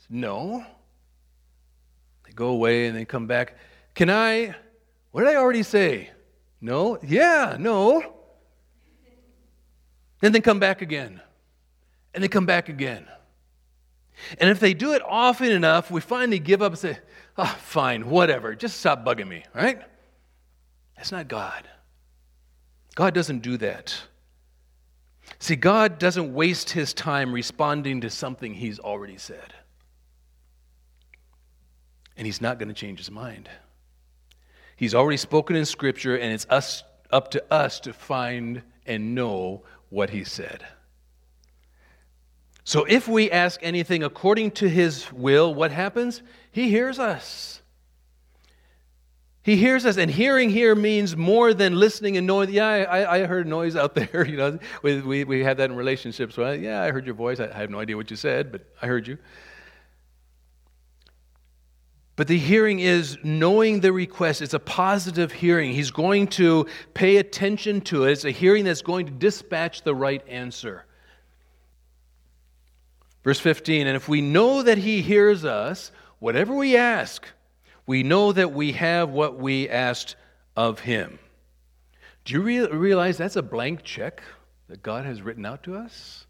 No. 0.10 0.66
They 2.26 2.34
go 2.34 2.48
away 2.48 2.88
and 2.88 2.98
they 2.98 3.06
come 3.06 3.28
back. 3.28 3.56
Can 3.96 4.10
I? 4.10 4.56
What 5.12 5.22
did 5.22 5.30
I 5.30 5.36
already 5.38 5.64
say? 5.64 6.10
No? 6.60 7.00
Yeah, 7.02 7.56
no. 7.58 8.14
Then 10.20 10.34
they 10.34 10.42
come 10.42 10.60
back 10.60 10.82
again. 10.82 11.22
And 12.14 12.22
they 12.22 12.28
come 12.28 12.46
back 12.46 12.68
again. 12.68 13.08
And 14.38 14.50
if 14.50 14.60
they 14.60 14.74
do 14.74 14.96
it 14.96 15.02
often 15.08 15.50
enough, 15.50 15.90
we 15.90 16.02
finally 16.02 16.40
give 16.40 16.62
up 16.62 16.74
and 16.74 16.80
say, 16.80 17.00
oh, 17.38 17.58
fine, 17.62 18.10
whatever, 18.10 18.54
just 18.54 18.82
stop 18.82 19.06
bugging 19.06 19.30
me, 19.30 19.46
right? 19.56 19.82
That's 21.00 21.14
not 21.14 21.30
God. 21.30 21.66
God 22.96 23.14
doesn't 23.14 23.40
do 23.40 23.56
that. 23.56 24.02
See, 25.40 25.56
God 25.56 25.98
doesn't 25.98 26.34
waste 26.34 26.72
his 26.72 26.94
time 26.94 27.32
responding 27.32 28.02
to 28.02 28.10
something 28.10 28.54
he's 28.54 28.80
already 28.80 29.18
said. 29.18 29.54
And 32.18 32.26
he's 32.26 32.42
not 32.42 32.60
going 32.60 32.68
to 32.68 32.74
change 32.74 33.00
his 33.00 33.10
mind. 33.10 33.50
He's 34.76 34.94
already 34.94 35.16
spoken 35.16 35.56
in 35.56 35.64
Scripture, 35.64 36.18
and 36.18 36.34
it's 36.34 36.46
us, 36.50 36.84
up 37.12 37.32
to 37.32 37.44
us 37.50 37.80
to 37.82 37.94
find 37.94 38.62
and 38.86 39.16
know 39.16 39.64
what 39.88 40.10
he 40.10 40.26
said. 40.26 40.66
So 42.66 42.84
if 42.84 43.08
we 43.08 43.32
ask 43.32 43.62
anything 43.64 44.04
according 44.04 44.52
to 44.52 44.68
his 44.68 45.14
will, 45.14 45.56
what 45.56 45.72
happens? 45.72 46.22
He 46.52 46.70
hears 46.70 47.00
us. 47.00 47.62
He 49.42 49.56
hears 49.56 49.86
us, 49.86 49.98
and 49.98 50.12
hearing 50.12 50.50
here 50.50 50.76
means 50.76 51.16
more 51.16 51.54
than 51.54 51.76
listening 51.76 52.18
and 52.18 52.28
knowing. 52.28 52.50
Yeah, 52.50 52.68
I, 52.68 53.20
I 53.20 53.26
heard 53.26 53.46
a 53.46 53.50
noise 53.50 53.76
out 53.76 53.96
there. 53.96 54.26
You 54.28 54.38
know, 54.38 54.60
we, 54.84 55.02
we, 55.02 55.24
we 55.24 55.44
have 55.44 55.58
that 55.58 55.70
in 55.70 55.76
relationships. 55.76 56.38
Yeah, 56.38 56.84
I 56.84 56.92
heard 56.92 57.06
your 57.06 57.16
voice. 57.16 57.40
I, 57.40 57.46
I 57.46 57.58
have 57.60 57.70
no 57.70 57.80
idea 57.80 57.96
what 57.96 58.12
you 58.12 58.18
said, 58.18 58.52
but 58.52 58.66
I 58.82 58.88
heard 58.88 59.08
you. 59.08 59.18
But 62.20 62.28
the 62.28 62.38
hearing 62.38 62.80
is 62.80 63.18
knowing 63.24 63.80
the 63.80 63.94
request. 63.94 64.42
It's 64.42 64.54
a 64.54 64.60
positive 64.60 65.32
hearing. 65.32 65.72
He's 65.72 65.90
going 65.90 66.28
to 66.28 66.68
pay 66.94 67.16
attention 67.16 67.80
to 67.82 68.04
it. 68.04 68.12
It's 68.12 68.26
a 68.26 68.32
hearing 68.32 68.66
that's 68.66 68.82
going 68.82 69.06
to 69.06 69.12
dispatch 69.14 69.84
the 69.84 69.96
right 69.96 70.22
answer. 70.28 70.86
Verse 73.24 73.40
15, 73.40 73.88
and 73.88 73.96
if 73.96 74.10
we 74.10 74.20
know 74.20 74.64
that 74.64 74.78
he 74.78 75.02
hears 75.02 75.46
us, 75.46 75.94
whatever 76.20 76.54
we 76.54 76.76
ask, 76.76 77.26
we 77.90 78.04
know 78.04 78.32
that 78.32 78.54
we 78.54 78.74
have 78.74 79.10
what 79.10 79.40
we 79.40 79.68
asked 79.68 80.16
of 80.56 80.80
him. 80.82 81.18
Do 82.24 82.36
you 82.36 82.42
re- 82.44 82.68
realize 82.68 83.18
that's 83.18 83.36
a 83.36 83.42
blank 83.42 83.84
check 83.84 84.22
that 84.68 84.84
God 84.84 85.08
has 85.08 85.24
written 85.24 85.44
out 85.44 85.64
to 85.64 85.76
us? 85.76 86.28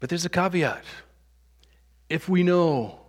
But 0.00 0.10
there's 0.10 0.26
a 0.26 0.28
caveat. 0.28 0.84
If 2.10 2.28
we 2.28 2.42
know, 2.42 3.00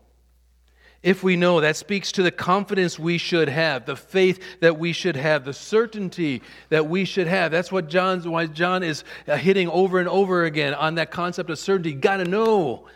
if 1.03 1.23
we 1.23 1.35
know, 1.35 1.59
that 1.59 1.75
speaks 1.75 2.13
to 2.13 2.23
the 2.23 2.31
confidence 2.31 2.97
we 2.97 3.17
should 3.17 3.49
have, 3.49 3.85
the 3.85 3.97
faith 3.97 4.41
that 4.61 4.79
we 4.79 4.93
should 4.93 5.17
have, 5.17 5.43
the 5.43 5.51
certainty 5.51 6.41
that 6.69 6.87
we 6.87 7.03
should 7.03 7.27
have. 7.27 7.51
That's 7.51 7.69
what 7.69 7.89
John's 7.89 8.25
why 8.25 8.45
John 8.45 8.81
is 8.81 9.03
hitting 9.25 9.67
over 9.67 9.99
and 9.99 10.07
over 10.07 10.45
again 10.45 10.73
on 10.73 10.95
that 10.95 11.11
concept 11.11 11.49
of 11.49 11.59
certainty. 11.59 11.91
Got 11.91 12.17
to 12.17 12.23
know. 12.23 12.87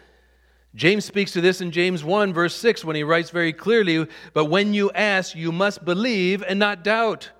James 0.76 1.06
speaks 1.06 1.32
to 1.32 1.42
this 1.42 1.62
in 1.62 1.72
James 1.72 2.04
1, 2.04 2.34
verse 2.34 2.54
6, 2.56 2.84
when 2.84 2.98
he 2.98 3.04
writes 3.04 3.30
very 3.30 3.54
clearly, 3.54 4.08
But 4.34 4.46
when 4.46 4.74
you 4.74 4.92
ask, 4.92 5.34
you 5.34 5.54
must 5.54 5.86
believe 5.86 6.44
and 6.44 6.60
not 6.60 6.84
doubt. 6.84 7.32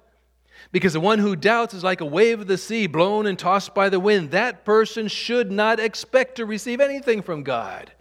Because 0.72 0.94
the 0.94 1.02
one 1.02 1.20
who 1.20 1.36
doubts 1.36 1.74
is 1.74 1.84
like 1.84 2.02
a 2.02 2.06
wave 2.06 2.42
of 2.42 2.48
the 2.48 2.58
sea, 2.58 2.88
blown 2.88 3.26
and 3.26 3.38
tossed 3.38 3.76
by 3.76 3.90
the 3.90 4.00
wind. 4.00 4.32
That 4.32 4.64
person 4.64 5.10
should 5.10 5.52
not 5.52 5.80
expect 5.80 6.36
to 6.36 6.46
receive 6.46 6.80
anything 6.80 7.22
from 7.22 7.44
God. 7.44 7.92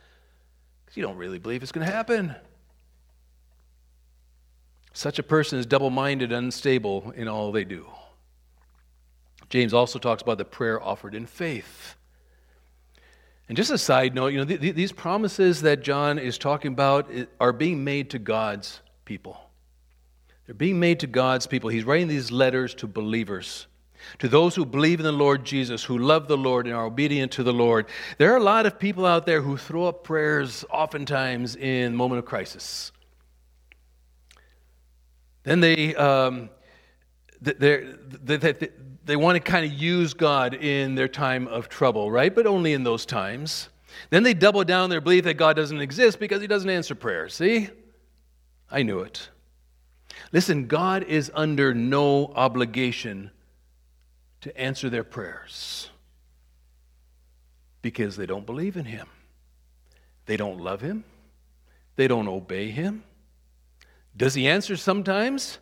Because 0.84 0.96
you 0.96 1.02
don't 1.02 1.16
really 1.16 1.38
believe 1.38 1.62
it's 1.62 1.72
going 1.72 1.86
to 1.86 1.92
happen. 1.92 2.36
Such 4.92 5.18
a 5.18 5.24
person 5.24 5.58
is 5.58 5.66
double 5.66 5.90
minded, 5.90 6.30
unstable 6.30 7.12
in 7.16 7.26
all 7.26 7.50
they 7.50 7.64
do. 7.64 7.86
James 9.50 9.74
also 9.74 9.98
talks 9.98 10.22
about 10.22 10.38
the 10.38 10.44
prayer 10.44 10.80
offered 10.80 11.14
in 11.14 11.26
faith. 11.26 11.96
And 13.48 13.56
just 13.56 13.70
a 13.70 13.78
side 13.78 14.14
note, 14.14 14.28
you 14.28 14.38
know, 14.38 14.44
these 14.44 14.92
promises 14.92 15.62
that 15.62 15.82
John 15.82 16.18
is 16.18 16.38
talking 16.38 16.72
about 16.72 17.10
are 17.38 17.52
being 17.52 17.84
made 17.84 18.10
to 18.10 18.18
God's 18.18 18.80
people. 19.04 19.38
They're 20.46 20.54
being 20.54 20.80
made 20.80 21.00
to 21.00 21.06
God's 21.06 21.46
people. 21.46 21.70
He's 21.70 21.84
writing 21.84 22.08
these 22.08 22.30
letters 22.30 22.74
to 22.76 22.86
believers, 22.86 23.66
to 24.18 24.28
those 24.28 24.54
who 24.54 24.64
believe 24.64 24.98
in 24.98 25.04
the 25.04 25.12
Lord 25.12 25.44
Jesus, 25.44 25.84
who 25.84 25.98
love 25.98 26.26
the 26.26 26.36
Lord 26.36 26.66
and 26.66 26.74
are 26.74 26.86
obedient 26.86 27.32
to 27.32 27.42
the 27.42 27.52
Lord. 27.52 27.86
There 28.16 28.32
are 28.32 28.36
a 28.36 28.42
lot 28.42 28.64
of 28.64 28.78
people 28.78 29.04
out 29.04 29.26
there 29.26 29.42
who 29.42 29.56
throw 29.58 29.86
up 29.86 30.04
prayers 30.04 30.64
oftentimes 30.70 31.56
in 31.56 31.94
moment 31.94 32.20
of 32.20 32.24
crisis. 32.24 32.92
Then 35.42 35.60
they, 35.60 35.94
um, 35.94 36.48
they, 37.42 37.52
they, 37.52 38.36
they 38.52 38.68
want 39.16 39.36
to 39.36 39.40
kind 39.40 39.64
of 39.64 39.72
use 39.72 40.14
God 40.14 40.54
in 40.54 40.94
their 40.94 41.08
time 41.08 41.46
of 41.48 41.68
trouble, 41.68 42.10
right? 42.10 42.34
But 42.34 42.46
only 42.46 42.72
in 42.72 42.84
those 42.84 43.04
times. 43.06 43.68
Then 44.10 44.22
they 44.22 44.34
double 44.34 44.64
down 44.64 44.90
their 44.90 45.00
belief 45.00 45.24
that 45.24 45.34
God 45.34 45.56
doesn't 45.56 45.80
exist 45.80 46.18
because 46.18 46.40
he 46.40 46.46
doesn't 46.46 46.70
answer 46.70 46.94
prayers. 46.94 47.34
See? 47.34 47.68
I 48.70 48.82
knew 48.82 49.00
it. 49.00 49.28
Listen, 50.32 50.66
God 50.66 51.04
is 51.04 51.30
under 51.34 51.74
no 51.74 52.32
obligation 52.34 53.30
to 54.40 54.56
answer 54.60 54.90
their 54.90 55.04
prayers 55.04 55.90
because 57.82 58.16
they 58.16 58.26
don't 58.26 58.46
believe 58.46 58.76
in 58.76 58.84
him. 58.84 59.06
They 60.26 60.36
don't 60.36 60.60
love 60.60 60.80
him. 60.80 61.04
They 61.96 62.08
don't 62.08 62.28
obey 62.28 62.70
him. 62.70 63.04
Does 64.16 64.34
he 64.34 64.48
answer 64.48 64.76
sometimes? 64.76 65.58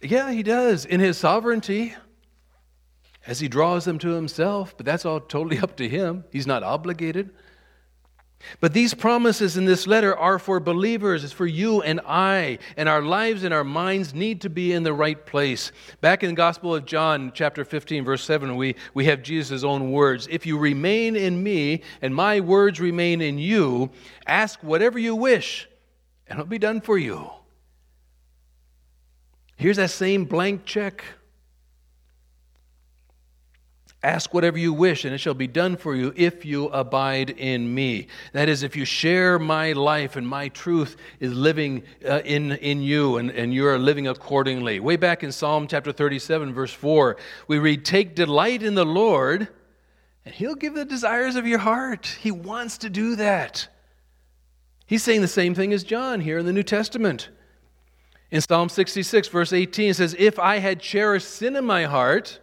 Yeah, 0.00 0.30
he 0.30 0.42
does 0.42 0.84
in 0.84 1.00
his 1.00 1.18
sovereignty 1.18 1.94
as 3.26 3.40
he 3.40 3.48
draws 3.48 3.84
them 3.84 3.98
to 4.00 4.10
himself, 4.10 4.74
but 4.76 4.86
that's 4.86 5.04
all 5.04 5.20
totally 5.20 5.58
up 5.62 5.76
to 5.76 5.88
him. 5.88 6.24
He's 6.30 6.46
not 6.46 6.62
obligated. 6.62 7.30
But 8.60 8.72
these 8.72 8.94
promises 8.94 9.56
in 9.56 9.64
this 9.64 9.86
letter 9.86 10.16
are 10.16 10.38
for 10.38 10.60
believers. 10.60 11.24
It's 11.24 11.32
for 11.32 11.46
you 11.46 11.82
and 11.82 12.00
I. 12.06 12.58
And 12.76 12.88
our 12.88 13.02
lives 13.02 13.44
and 13.44 13.54
our 13.54 13.64
minds 13.64 14.14
need 14.14 14.40
to 14.42 14.50
be 14.50 14.72
in 14.72 14.82
the 14.82 14.92
right 14.92 15.24
place. 15.24 15.72
Back 16.00 16.22
in 16.22 16.30
the 16.30 16.36
Gospel 16.36 16.74
of 16.74 16.84
John, 16.84 17.32
chapter 17.34 17.64
15, 17.64 18.04
verse 18.04 18.24
7, 18.24 18.56
we, 18.56 18.74
we 18.94 19.04
have 19.06 19.22
Jesus' 19.22 19.64
own 19.64 19.92
words 19.92 20.26
If 20.30 20.44
you 20.46 20.58
remain 20.58 21.16
in 21.16 21.42
me 21.42 21.82
and 22.00 22.14
my 22.14 22.40
words 22.40 22.80
remain 22.80 23.20
in 23.20 23.38
you, 23.38 23.90
ask 24.26 24.60
whatever 24.62 24.98
you 24.98 25.14
wish, 25.14 25.68
and 26.26 26.38
it'll 26.38 26.48
be 26.48 26.58
done 26.58 26.80
for 26.80 26.98
you. 26.98 27.30
Here's 29.56 29.76
that 29.76 29.90
same 29.90 30.24
blank 30.24 30.64
check. 30.64 31.04
Ask 34.04 34.34
whatever 34.34 34.58
you 34.58 34.72
wish, 34.72 35.04
and 35.04 35.14
it 35.14 35.18
shall 35.18 35.34
be 35.34 35.46
done 35.46 35.76
for 35.76 35.94
you 35.94 36.12
if 36.16 36.44
you 36.44 36.66
abide 36.66 37.30
in 37.30 37.72
me. 37.72 38.08
That 38.32 38.48
is, 38.48 38.64
if 38.64 38.74
you 38.74 38.84
share 38.84 39.38
my 39.38 39.72
life 39.72 40.16
and 40.16 40.26
my 40.26 40.48
truth 40.48 40.96
is 41.20 41.32
living 41.32 41.84
uh, 42.04 42.20
in, 42.24 42.52
in 42.52 42.82
you 42.82 43.18
and, 43.18 43.30
and 43.30 43.54
you 43.54 43.64
are 43.68 43.78
living 43.78 44.08
accordingly. 44.08 44.80
Way 44.80 44.96
back 44.96 45.22
in 45.22 45.30
Psalm 45.30 45.68
chapter 45.68 45.92
37, 45.92 46.52
verse 46.52 46.72
4, 46.72 47.16
we 47.46 47.60
read, 47.60 47.84
Take 47.84 48.16
delight 48.16 48.64
in 48.64 48.74
the 48.74 48.84
Lord, 48.84 49.46
and 50.24 50.34
he'll 50.34 50.56
give 50.56 50.74
the 50.74 50.84
desires 50.84 51.36
of 51.36 51.46
your 51.46 51.60
heart. 51.60 52.06
He 52.20 52.32
wants 52.32 52.78
to 52.78 52.90
do 52.90 53.14
that. 53.16 53.68
He's 54.86 55.04
saying 55.04 55.20
the 55.20 55.28
same 55.28 55.54
thing 55.54 55.72
as 55.72 55.84
John 55.84 56.20
here 56.20 56.38
in 56.38 56.46
the 56.46 56.52
New 56.52 56.64
Testament. 56.64 57.28
In 58.32 58.40
Psalm 58.40 58.68
66, 58.68 59.28
verse 59.28 59.52
18, 59.52 59.90
it 59.90 59.94
says, 59.94 60.16
If 60.18 60.40
I 60.40 60.58
had 60.58 60.80
cherished 60.80 61.28
sin 61.28 61.54
in 61.54 61.64
my 61.64 61.84
heart, 61.84 62.40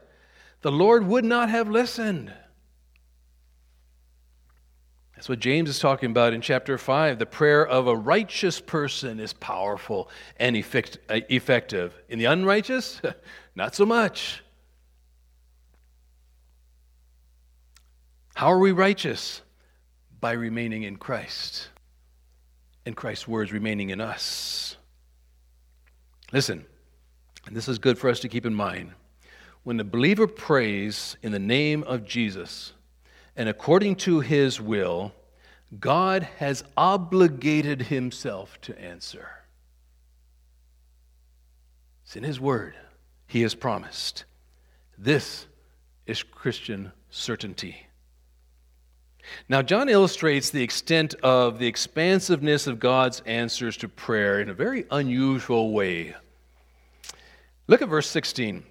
the 0.61 0.71
Lord 0.71 1.07
would 1.07 1.25
not 1.25 1.49
have 1.49 1.69
listened. 1.69 2.33
That's 5.15 5.27
what 5.27 5.39
James 5.39 5.69
is 5.69 5.79
talking 5.79 6.11
about 6.11 6.33
in 6.33 6.39
chapter 6.39 6.77
5. 6.77 7.19
The 7.19 7.25
prayer 7.25 7.67
of 7.67 7.87
a 7.87 7.95
righteous 7.95 8.61
person 8.61 9.19
is 9.19 9.33
powerful 9.33 10.09
and 10.37 10.55
effect- 10.55 10.97
uh, 11.09 11.19
effective. 11.29 11.93
In 12.07 12.19
the 12.19 12.25
unrighteous, 12.25 13.01
not 13.55 13.75
so 13.75 13.85
much. 13.85 14.41
How 18.33 18.47
are 18.47 18.59
we 18.59 18.71
righteous? 18.71 19.41
By 20.21 20.31
remaining 20.31 20.83
in 20.83 20.95
Christ 20.95 21.67
and 22.85 22.95
Christ's 22.95 23.27
words 23.27 23.51
remaining 23.51 23.89
in 23.89 23.99
us. 23.99 24.77
Listen, 26.31 26.65
and 27.45 27.55
this 27.55 27.67
is 27.67 27.77
good 27.77 27.97
for 27.97 28.09
us 28.09 28.21
to 28.21 28.29
keep 28.29 28.45
in 28.45 28.53
mind. 28.53 28.93
When 29.69 29.77
the 29.77 29.83
believer 29.83 30.25
prays 30.25 31.15
in 31.21 31.31
the 31.31 31.37
name 31.37 31.83
of 31.83 32.03
Jesus 32.03 32.73
and 33.35 33.47
according 33.47 33.97
to 33.97 34.19
his 34.19 34.59
will, 34.59 35.11
God 35.79 36.23
has 36.39 36.63
obligated 36.75 37.83
himself 37.83 38.59
to 38.61 38.81
answer. 38.81 39.29
It's 42.03 42.15
in 42.15 42.23
his 42.23 42.39
word. 42.39 42.73
He 43.27 43.43
has 43.43 43.53
promised. 43.53 44.25
This 44.97 45.45
is 46.07 46.23
Christian 46.23 46.91
certainty. 47.11 47.85
Now, 49.47 49.61
John 49.61 49.87
illustrates 49.87 50.49
the 50.49 50.63
extent 50.63 51.13
of 51.21 51.59
the 51.59 51.67
expansiveness 51.67 52.65
of 52.65 52.79
God's 52.79 53.19
answers 53.27 53.77
to 53.77 53.87
prayer 53.87 54.41
in 54.41 54.49
a 54.49 54.55
very 54.55 54.85
unusual 54.89 55.71
way. 55.71 56.15
Look 57.67 57.83
at 57.83 57.89
verse 57.89 58.09
16. 58.09 58.63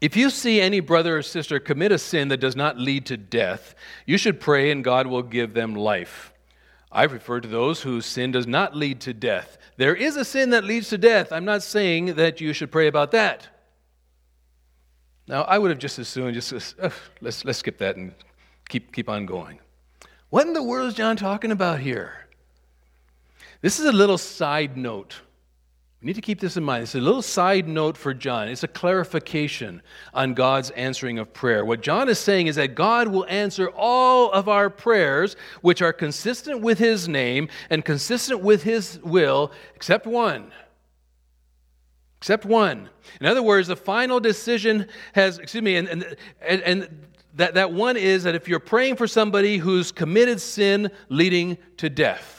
If 0.00 0.16
you 0.16 0.28
see 0.30 0.60
any 0.60 0.80
brother 0.80 1.18
or 1.18 1.22
sister 1.22 1.58
commit 1.58 1.92
a 1.92 1.98
sin 1.98 2.28
that 2.28 2.40
does 2.40 2.54
not 2.54 2.78
lead 2.78 3.06
to 3.06 3.16
death, 3.16 3.74
you 4.04 4.18
should 4.18 4.40
pray 4.40 4.70
and 4.70 4.84
God 4.84 5.06
will 5.06 5.22
give 5.22 5.54
them 5.54 5.74
life. 5.74 6.32
I 6.92 7.04
refer 7.04 7.40
to 7.40 7.48
those 7.48 7.82
whose 7.82 8.06
sin 8.06 8.32
does 8.32 8.46
not 8.46 8.76
lead 8.76 9.00
to 9.02 9.14
death. 9.14 9.58
There 9.76 9.94
is 9.94 10.16
a 10.16 10.24
sin 10.24 10.50
that 10.50 10.64
leads 10.64 10.88
to 10.90 10.98
death. 10.98 11.32
I'm 11.32 11.44
not 11.44 11.62
saying 11.62 12.14
that 12.14 12.40
you 12.40 12.52
should 12.52 12.70
pray 12.70 12.86
about 12.86 13.10
that. 13.12 13.48
Now, 15.28 15.42
I 15.42 15.58
would 15.58 15.70
have 15.70 15.78
just 15.78 15.98
as 15.98 16.08
soon 16.08 16.32
just 16.32 16.52
uh, 16.52 16.90
let's 17.20 17.44
let's 17.44 17.58
skip 17.58 17.78
that 17.78 17.96
and 17.96 18.14
keep 18.68 18.92
keep 18.92 19.08
on 19.08 19.26
going. 19.26 19.58
What 20.30 20.46
in 20.46 20.52
the 20.52 20.62
world 20.62 20.88
is 20.88 20.94
John 20.94 21.16
talking 21.16 21.50
about 21.50 21.80
here? 21.80 22.26
This 23.60 23.80
is 23.80 23.86
a 23.86 23.92
little 23.92 24.18
side 24.18 24.76
note. 24.76 25.20
We 26.06 26.10
need 26.10 26.14
to 26.14 26.22
keep 26.22 26.38
this 26.38 26.56
in 26.56 26.62
mind. 26.62 26.84
It's 26.84 26.94
a 26.94 27.00
little 27.00 27.20
side 27.20 27.66
note 27.66 27.96
for 27.96 28.14
John. 28.14 28.46
It's 28.46 28.62
a 28.62 28.68
clarification 28.68 29.82
on 30.14 30.34
God's 30.34 30.70
answering 30.70 31.18
of 31.18 31.32
prayer. 31.32 31.64
What 31.64 31.80
John 31.80 32.08
is 32.08 32.20
saying 32.20 32.46
is 32.46 32.54
that 32.54 32.76
God 32.76 33.08
will 33.08 33.26
answer 33.26 33.70
all 33.70 34.30
of 34.30 34.48
our 34.48 34.70
prayers, 34.70 35.34
which 35.62 35.82
are 35.82 35.92
consistent 35.92 36.60
with 36.60 36.78
his 36.78 37.08
name 37.08 37.48
and 37.70 37.84
consistent 37.84 38.40
with 38.40 38.62
his 38.62 39.00
will, 39.02 39.50
except 39.74 40.06
one. 40.06 40.52
Except 42.18 42.44
one. 42.44 42.88
In 43.20 43.26
other 43.26 43.42
words, 43.42 43.66
the 43.66 43.74
final 43.74 44.20
decision 44.20 44.86
has, 45.14 45.40
excuse 45.40 45.62
me, 45.64 45.74
and, 45.74 45.88
and, 45.88 46.16
and, 46.40 46.62
and 46.62 47.06
that, 47.34 47.54
that 47.54 47.72
one 47.72 47.96
is 47.96 48.22
that 48.22 48.36
if 48.36 48.46
you're 48.46 48.60
praying 48.60 48.94
for 48.94 49.08
somebody 49.08 49.56
who's 49.56 49.90
committed 49.90 50.40
sin 50.40 50.88
leading 51.08 51.58
to 51.78 51.90
death, 51.90 52.35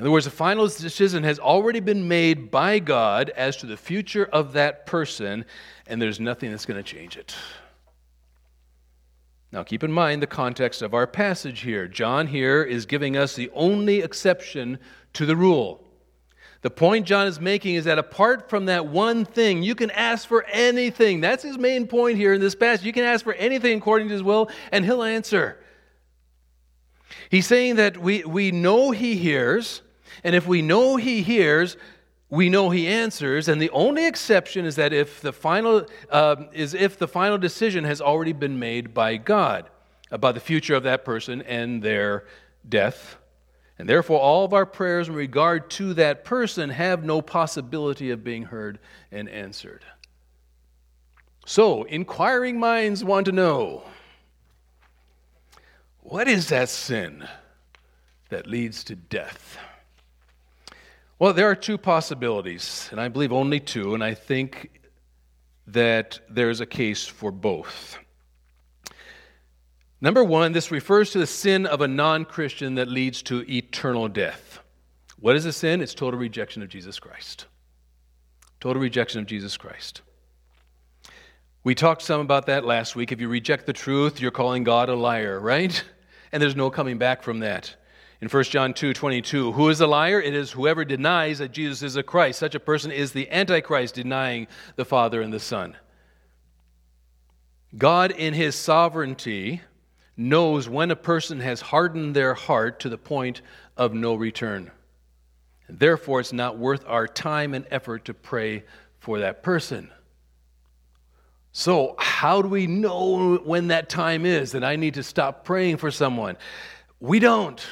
In 0.00 0.04
other 0.04 0.12
words, 0.12 0.24
the 0.24 0.30
final 0.30 0.66
decision 0.66 1.24
has 1.24 1.38
already 1.38 1.78
been 1.78 2.08
made 2.08 2.50
by 2.50 2.78
God 2.78 3.28
as 3.36 3.58
to 3.58 3.66
the 3.66 3.76
future 3.76 4.24
of 4.24 4.54
that 4.54 4.86
person, 4.86 5.44
and 5.86 6.00
there's 6.00 6.18
nothing 6.18 6.50
that's 6.50 6.64
going 6.64 6.82
to 6.82 6.90
change 6.90 7.18
it. 7.18 7.34
Now, 9.52 9.62
keep 9.62 9.84
in 9.84 9.92
mind 9.92 10.22
the 10.22 10.26
context 10.26 10.80
of 10.80 10.94
our 10.94 11.06
passage 11.06 11.60
here. 11.60 11.86
John 11.86 12.28
here 12.28 12.62
is 12.62 12.86
giving 12.86 13.14
us 13.14 13.34
the 13.34 13.50
only 13.52 14.00
exception 14.00 14.78
to 15.12 15.26
the 15.26 15.36
rule. 15.36 15.84
The 16.62 16.70
point 16.70 17.04
John 17.04 17.26
is 17.26 17.38
making 17.38 17.74
is 17.74 17.84
that 17.84 17.98
apart 17.98 18.48
from 18.48 18.64
that 18.64 18.86
one 18.86 19.26
thing, 19.26 19.62
you 19.62 19.74
can 19.74 19.90
ask 19.90 20.26
for 20.26 20.44
anything. 20.44 21.20
That's 21.20 21.42
his 21.42 21.58
main 21.58 21.86
point 21.86 22.16
here 22.16 22.32
in 22.32 22.40
this 22.40 22.54
passage. 22.54 22.86
You 22.86 22.94
can 22.94 23.04
ask 23.04 23.22
for 23.22 23.34
anything 23.34 23.76
according 23.76 24.08
to 24.08 24.14
his 24.14 24.22
will, 24.22 24.50
and 24.72 24.82
he'll 24.82 25.02
answer. 25.02 25.58
He's 27.28 27.46
saying 27.46 27.76
that 27.76 27.98
we, 27.98 28.24
we 28.24 28.50
know 28.50 28.92
he 28.92 29.16
hears, 29.16 29.82
and 30.24 30.34
if 30.34 30.46
we 30.46 30.62
know 30.62 30.96
he 30.96 31.22
hears, 31.22 31.76
we 32.28 32.48
know 32.48 32.70
he 32.70 32.86
answers. 32.86 33.48
And 33.48 33.60
the 33.60 33.70
only 33.70 34.06
exception 34.06 34.64
is 34.64 34.76
that 34.76 34.92
if 34.92 35.20
the 35.20 35.32
final 35.32 35.86
uh, 36.10 36.36
is 36.52 36.74
if 36.74 36.98
the 36.98 37.08
final 37.08 37.38
decision 37.38 37.84
has 37.84 38.00
already 38.00 38.32
been 38.32 38.58
made 38.58 38.94
by 38.94 39.16
God 39.16 39.68
about 40.10 40.34
the 40.34 40.40
future 40.40 40.74
of 40.74 40.82
that 40.84 41.04
person 41.04 41.42
and 41.42 41.82
their 41.82 42.24
death. 42.68 43.16
And 43.78 43.88
therefore, 43.88 44.20
all 44.20 44.44
of 44.44 44.52
our 44.52 44.66
prayers 44.66 45.08
in 45.08 45.14
regard 45.14 45.70
to 45.70 45.94
that 45.94 46.24
person 46.24 46.68
have 46.70 47.02
no 47.02 47.22
possibility 47.22 48.10
of 48.10 48.22
being 48.22 48.44
heard 48.44 48.78
and 49.10 49.28
answered. 49.28 49.84
So, 51.46 51.84
inquiring 51.84 52.60
minds 52.60 53.02
want 53.02 53.26
to 53.26 53.32
know 53.32 53.84
what 56.00 56.28
is 56.28 56.48
that 56.48 56.68
sin 56.68 57.26
that 58.28 58.46
leads 58.46 58.84
to 58.84 58.96
death? 58.96 59.58
Well, 61.20 61.34
there 61.34 61.50
are 61.50 61.54
two 61.54 61.76
possibilities, 61.76 62.88
and 62.90 62.98
I 62.98 63.08
believe 63.08 63.30
only 63.30 63.60
two, 63.60 63.92
and 63.92 64.02
I 64.02 64.14
think 64.14 64.80
that 65.66 66.18
there's 66.30 66.62
a 66.62 66.66
case 66.66 67.04
for 67.06 67.30
both. 67.30 67.98
Number 70.00 70.24
one, 70.24 70.52
this 70.52 70.70
refers 70.70 71.10
to 71.10 71.18
the 71.18 71.26
sin 71.26 71.66
of 71.66 71.82
a 71.82 71.88
non 71.88 72.24
Christian 72.24 72.76
that 72.76 72.88
leads 72.88 73.20
to 73.24 73.44
eternal 73.52 74.08
death. 74.08 74.60
What 75.18 75.36
is 75.36 75.44
a 75.44 75.52
sin? 75.52 75.82
It's 75.82 75.92
total 75.92 76.18
rejection 76.18 76.62
of 76.62 76.70
Jesus 76.70 76.98
Christ. 76.98 77.44
Total 78.58 78.80
rejection 78.80 79.20
of 79.20 79.26
Jesus 79.26 79.58
Christ. 79.58 80.00
We 81.64 81.74
talked 81.74 82.00
some 82.00 82.22
about 82.22 82.46
that 82.46 82.64
last 82.64 82.96
week. 82.96 83.12
If 83.12 83.20
you 83.20 83.28
reject 83.28 83.66
the 83.66 83.74
truth, 83.74 84.22
you're 84.22 84.30
calling 84.30 84.64
God 84.64 84.88
a 84.88 84.94
liar, 84.94 85.38
right? 85.38 85.84
And 86.32 86.40
there's 86.40 86.54
no 86.54 86.70
coming 86.70 86.96
back 86.96 87.24
from 87.24 87.40
that. 87.40 87.74
In 88.20 88.28
1 88.28 88.44
John 88.44 88.74
2 88.74 88.92
22, 88.92 89.52
who 89.52 89.68
is 89.70 89.80
a 89.80 89.86
liar? 89.86 90.20
It 90.20 90.34
is 90.34 90.50
whoever 90.50 90.84
denies 90.84 91.38
that 91.38 91.52
Jesus 91.52 91.82
is 91.82 91.96
a 91.96 92.02
Christ. 92.02 92.38
Such 92.38 92.54
a 92.54 92.60
person 92.60 92.92
is 92.92 93.12
the 93.12 93.30
Antichrist, 93.30 93.94
denying 93.94 94.46
the 94.76 94.84
Father 94.84 95.22
and 95.22 95.32
the 95.32 95.40
Son. 95.40 95.76
God, 97.76 98.10
in 98.10 98.34
his 98.34 98.56
sovereignty, 98.56 99.62
knows 100.16 100.68
when 100.68 100.90
a 100.90 100.96
person 100.96 101.40
has 101.40 101.62
hardened 101.62 102.14
their 102.14 102.34
heart 102.34 102.80
to 102.80 102.90
the 102.90 102.98
point 102.98 103.40
of 103.76 103.94
no 103.94 104.14
return. 104.14 104.70
Therefore, 105.66 106.20
it's 106.20 106.32
not 106.32 106.58
worth 106.58 106.84
our 106.86 107.06
time 107.06 107.54
and 107.54 107.64
effort 107.70 108.04
to 108.06 108.14
pray 108.14 108.64
for 108.98 109.20
that 109.20 109.42
person. 109.42 109.90
So, 111.52 111.94
how 111.98 112.42
do 112.42 112.48
we 112.48 112.66
know 112.66 113.36
when 113.36 113.68
that 113.68 113.88
time 113.88 114.26
is 114.26 114.52
that 114.52 114.62
I 114.62 114.76
need 114.76 114.94
to 114.94 115.02
stop 115.02 115.44
praying 115.44 115.78
for 115.78 115.90
someone? 115.90 116.36
We 117.00 117.18
don't. 117.18 117.64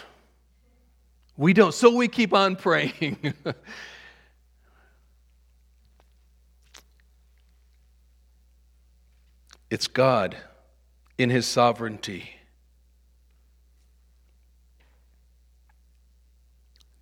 We 1.39 1.53
don't. 1.53 1.73
So 1.73 1.95
we 1.95 2.09
keep 2.09 2.35
on 2.35 2.57
praying. 2.57 3.33
it's 9.71 9.87
God 9.87 10.37
in 11.17 11.31
His 11.31 11.47
sovereignty 11.47 12.33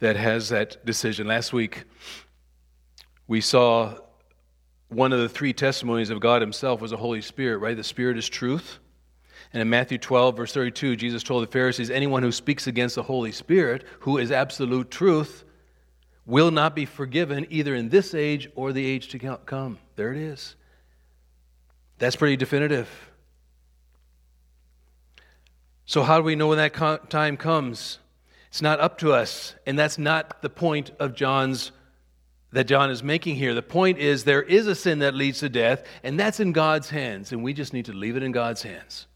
that 0.01 0.17
has 0.17 0.51
that 0.51 0.85
decision. 0.85 1.27
Last 1.27 1.55
week, 1.55 1.85
we 3.27 3.41
saw 3.41 3.95
one 4.89 5.15
of 5.15 5.21
the 5.21 5.31
three 5.31 5.55
testimonies 5.55 6.11
of 6.11 6.21
God 6.21 6.43
Himself 6.43 6.83
was 6.83 6.91
the 6.91 6.99
Holy 6.99 7.23
Spirit, 7.23 7.57
right? 7.57 7.75
The 7.75 7.83
Spirit 7.83 8.19
is 8.19 8.29
truth. 8.29 8.81
And 9.57 9.63
in 9.63 9.71
Matthew 9.71 9.97
12, 9.97 10.37
verse 10.37 10.53
32, 10.53 10.97
Jesus 10.97 11.23
told 11.23 11.43
the 11.43 11.51
Pharisees 11.51 11.89
anyone 11.89 12.23
who 12.23 12.31
speaks 12.31 12.67
against 12.67 12.97
the 12.97 13.03
Holy 13.03 13.33
Spirit, 13.33 13.85
who 14.01 14.19
is 14.19 14.31
absolute 14.31 14.91
truth, 14.91 15.45
will 16.27 16.51
not 16.51 16.77
be 16.77 16.85
forgiven 16.85 17.47
either 17.49 17.75
in 17.75 17.89
this 17.89 18.13
age 18.13 18.51
or 18.55 18.75
the 18.75 18.85
age 18.85 19.09
to 19.09 19.39
come. 19.47 19.79
There 19.95 20.13
it 20.13 20.19
is. 20.19 20.57
That's 21.97 22.17
pretty 22.17 22.37
definitive. 22.37 22.87
So, 25.87 26.03
how 26.03 26.19
do 26.19 26.25
we 26.25 26.37
know 26.37 26.49
when 26.49 26.59
that 26.59 27.09
time 27.09 27.39
comes? 27.39 27.99
It's 28.49 28.61
not 28.61 28.79
up 28.79 28.99
to 28.99 29.15
us, 29.15 29.55
and 29.65 29.79
that's 29.79 29.97
not 29.97 30.43
the 30.43 30.51
point 30.51 30.91
of 31.01 31.15
John's 31.15 31.73
that 32.53 32.65
John 32.65 32.91
is 32.91 33.03
making 33.03 33.37
here. 33.37 33.55
The 33.55 33.63
point 33.63 33.97
is 33.97 34.25
there 34.25 34.43
is 34.43 34.67
a 34.67 34.75
sin 34.75 34.99
that 34.99 35.15
leads 35.15 35.39
to 35.39 35.49
death, 35.49 35.83
and 36.03 36.21
that's 36.21 36.41
in 36.41 36.53
God's 36.53 36.91
hands, 36.91 37.33
and 37.33 37.43
we 37.43 37.55
just 37.55 37.73
need 37.73 37.87
to 37.87 37.95
leave 37.95 38.19
it 38.19 38.23
in 38.23 38.33
God's 38.33 38.63
hands. 38.63 39.07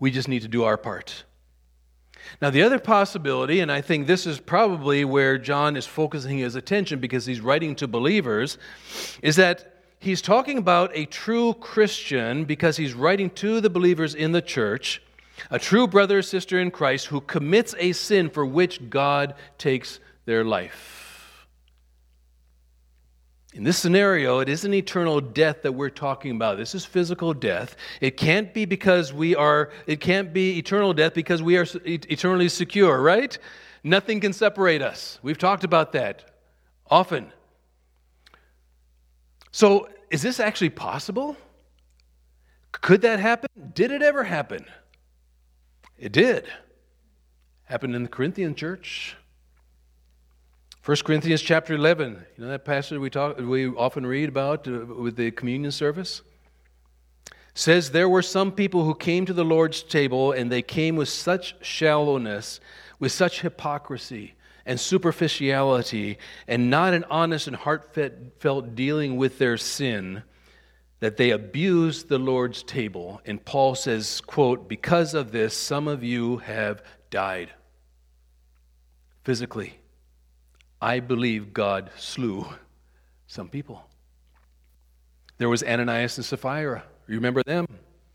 We 0.00 0.10
just 0.10 0.26
need 0.26 0.42
to 0.42 0.48
do 0.48 0.64
our 0.64 0.76
part. 0.76 1.24
Now, 2.40 2.50
the 2.50 2.62
other 2.62 2.78
possibility, 2.78 3.60
and 3.60 3.70
I 3.70 3.80
think 3.80 4.06
this 4.06 4.26
is 4.26 4.40
probably 4.40 5.04
where 5.04 5.38
John 5.38 5.76
is 5.76 5.86
focusing 5.86 6.38
his 6.38 6.54
attention 6.54 6.98
because 6.98 7.26
he's 7.26 7.40
writing 7.40 7.74
to 7.76 7.86
believers, 7.86 8.58
is 9.22 9.36
that 9.36 9.82
he's 9.98 10.22
talking 10.22 10.58
about 10.58 10.90
a 10.94 11.06
true 11.06 11.54
Christian 11.54 12.44
because 12.44 12.76
he's 12.76 12.94
writing 12.94 13.30
to 13.30 13.60
the 13.60 13.70
believers 13.70 14.14
in 14.14 14.32
the 14.32 14.42
church, 14.42 15.02
a 15.50 15.58
true 15.58 15.86
brother 15.86 16.18
or 16.18 16.22
sister 16.22 16.58
in 16.58 16.70
Christ 16.70 17.06
who 17.06 17.20
commits 17.20 17.74
a 17.78 17.92
sin 17.92 18.30
for 18.30 18.44
which 18.44 18.90
God 18.90 19.34
takes 19.58 20.00
their 20.24 20.44
life. 20.44 21.09
In 23.52 23.64
this 23.64 23.78
scenario, 23.78 24.38
it 24.38 24.48
isn't 24.48 24.72
eternal 24.72 25.20
death 25.20 25.62
that 25.62 25.72
we're 25.72 25.90
talking 25.90 26.36
about. 26.36 26.56
This 26.56 26.74
is 26.74 26.84
physical 26.84 27.34
death. 27.34 27.74
It 28.00 28.16
can't 28.16 28.54
be 28.54 28.64
because 28.64 29.12
we 29.12 29.34
are, 29.34 29.70
it 29.88 30.00
can't 30.00 30.32
be 30.32 30.56
eternal 30.58 30.92
death 30.94 31.14
because 31.14 31.42
we 31.42 31.56
are 31.56 31.66
eternally 31.84 32.48
secure, 32.48 33.02
right? 33.02 33.36
Nothing 33.82 34.20
can 34.20 34.32
separate 34.32 34.82
us. 34.82 35.18
We've 35.22 35.38
talked 35.38 35.64
about 35.64 35.92
that 35.92 36.30
often. 36.88 37.32
So, 39.50 39.88
is 40.10 40.22
this 40.22 40.38
actually 40.38 40.70
possible? 40.70 41.36
Could 42.72 43.02
that 43.02 43.18
happen? 43.18 43.48
Did 43.74 43.90
it 43.90 44.02
ever 44.02 44.22
happen? 44.22 44.64
It 45.98 46.12
did. 46.12 46.46
Happened 47.64 47.96
in 47.96 48.04
the 48.04 48.08
Corinthian 48.08 48.54
church. 48.54 49.16
1 50.82 50.96
Corinthians 51.04 51.42
chapter 51.42 51.74
11, 51.74 52.24
you 52.38 52.44
know 52.44 52.48
that 52.50 52.64
passage 52.64 52.98
we, 52.98 53.10
talk, 53.10 53.38
we 53.38 53.66
often 53.66 54.06
read 54.06 54.30
about 54.30 54.66
uh, 54.66 54.86
with 54.86 55.14
the 55.14 55.30
communion 55.30 55.70
service? 55.70 56.22
Says 57.52 57.90
there 57.90 58.08
were 58.08 58.22
some 58.22 58.50
people 58.50 58.84
who 58.84 58.94
came 58.94 59.26
to 59.26 59.34
the 59.34 59.44
Lord's 59.44 59.82
table 59.82 60.32
and 60.32 60.50
they 60.50 60.62
came 60.62 60.96
with 60.96 61.10
such 61.10 61.54
shallowness, 61.60 62.60
with 62.98 63.12
such 63.12 63.42
hypocrisy 63.42 64.32
and 64.64 64.80
superficiality, 64.80 66.16
and 66.48 66.70
not 66.70 66.94
an 66.94 67.04
honest 67.10 67.46
and 67.46 67.56
heartfelt 67.56 68.74
dealing 68.74 69.18
with 69.18 69.38
their 69.38 69.58
sin 69.58 70.22
that 71.00 71.18
they 71.18 71.28
abused 71.28 72.08
the 72.08 72.18
Lord's 72.18 72.62
table. 72.62 73.20
And 73.26 73.44
Paul 73.44 73.74
says, 73.74 74.22
quote, 74.22 74.66
because 74.66 75.12
of 75.12 75.30
this, 75.30 75.54
some 75.54 75.88
of 75.88 76.02
you 76.02 76.38
have 76.38 76.82
died 77.10 77.50
physically 79.24 79.79
I 80.80 81.00
believe 81.00 81.52
God 81.52 81.90
slew 81.96 82.46
some 83.26 83.48
people. 83.48 83.84
There 85.38 85.48
was 85.48 85.62
Ananias 85.62 86.16
and 86.16 86.24
Sapphira. 86.24 86.84
You 87.06 87.14
remember 87.16 87.42
them 87.42 87.66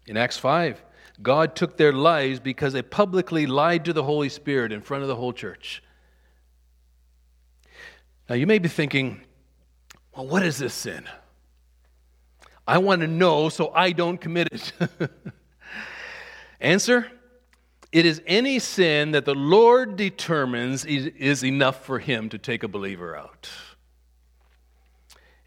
in 0.08 0.18
Acts 0.18 0.38
5. 0.38 0.82
God 1.22 1.56
took 1.56 1.78
their 1.78 1.94
lives 1.94 2.40
because 2.40 2.74
they 2.74 2.82
publicly 2.82 3.46
lied 3.46 3.86
to 3.86 3.94
the 3.94 4.04
Holy 4.04 4.30
Spirit 4.30 4.72
in 4.72 4.82
front 4.82 5.04
of 5.04 5.08
the 5.08 5.16
whole 5.16 5.34
church. 5.34 5.82
Now, 8.30 8.36
you 8.36 8.48
may 8.48 8.60
be 8.60 8.70
thinking, 8.70 9.22
well, 10.16 10.28
what 10.28 10.44
is 10.44 10.58
this 10.58 10.74
sin? 10.74 11.08
I 12.68 12.80
want 12.80 13.02
to 13.02 13.08
know 13.08 13.50
so 13.50 13.72
I 13.74 13.92
don't 13.92 14.18
commit 14.18 14.50
it. 14.52 14.74
Answer 16.60 17.12
It 17.96 18.06
is 18.06 18.22
any 18.28 18.60
sin 18.60 19.12
that 19.12 19.24
the 19.24 19.34
Lord 19.34 19.96
determines 19.96 20.84
is 20.84 21.46
enough 21.46 21.86
for 21.86 22.00
him 22.00 22.28
to 22.28 22.38
take 22.38 22.62
a 22.62 22.68
believer 22.68 23.16
out. 23.16 23.50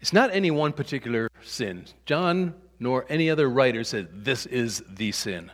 It's 0.01 0.13
not 0.13 0.33
any 0.33 0.49
one 0.49 0.73
particular 0.73 1.29
sin. 1.43 1.85
John 2.07 2.55
nor 2.79 3.05
any 3.07 3.29
other 3.29 3.47
writer 3.47 3.83
said 3.83 4.25
this 4.25 4.47
is 4.47 4.81
the 4.89 5.11
sin. 5.11 5.51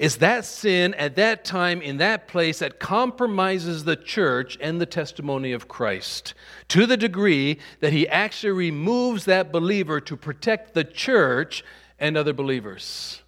It's 0.00 0.16
that 0.16 0.44
sin 0.44 0.94
at 0.94 1.14
that 1.14 1.44
time 1.44 1.80
in 1.80 1.98
that 1.98 2.26
place 2.26 2.58
that 2.58 2.80
compromises 2.80 3.84
the 3.84 3.94
church 3.94 4.58
and 4.60 4.80
the 4.80 4.86
testimony 4.86 5.52
of 5.52 5.68
Christ 5.68 6.34
to 6.70 6.86
the 6.86 6.96
degree 6.96 7.60
that 7.78 7.92
he 7.92 8.08
actually 8.08 8.50
removes 8.50 9.26
that 9.26 9.52
believer 9.52 10.00
to 10.00 10.16
protect 10.16 10.74
the 10.74 10.82
church 10.82 11.62
and 12.00 12.16
other 12.16 12.32
believers. 12.32 13.22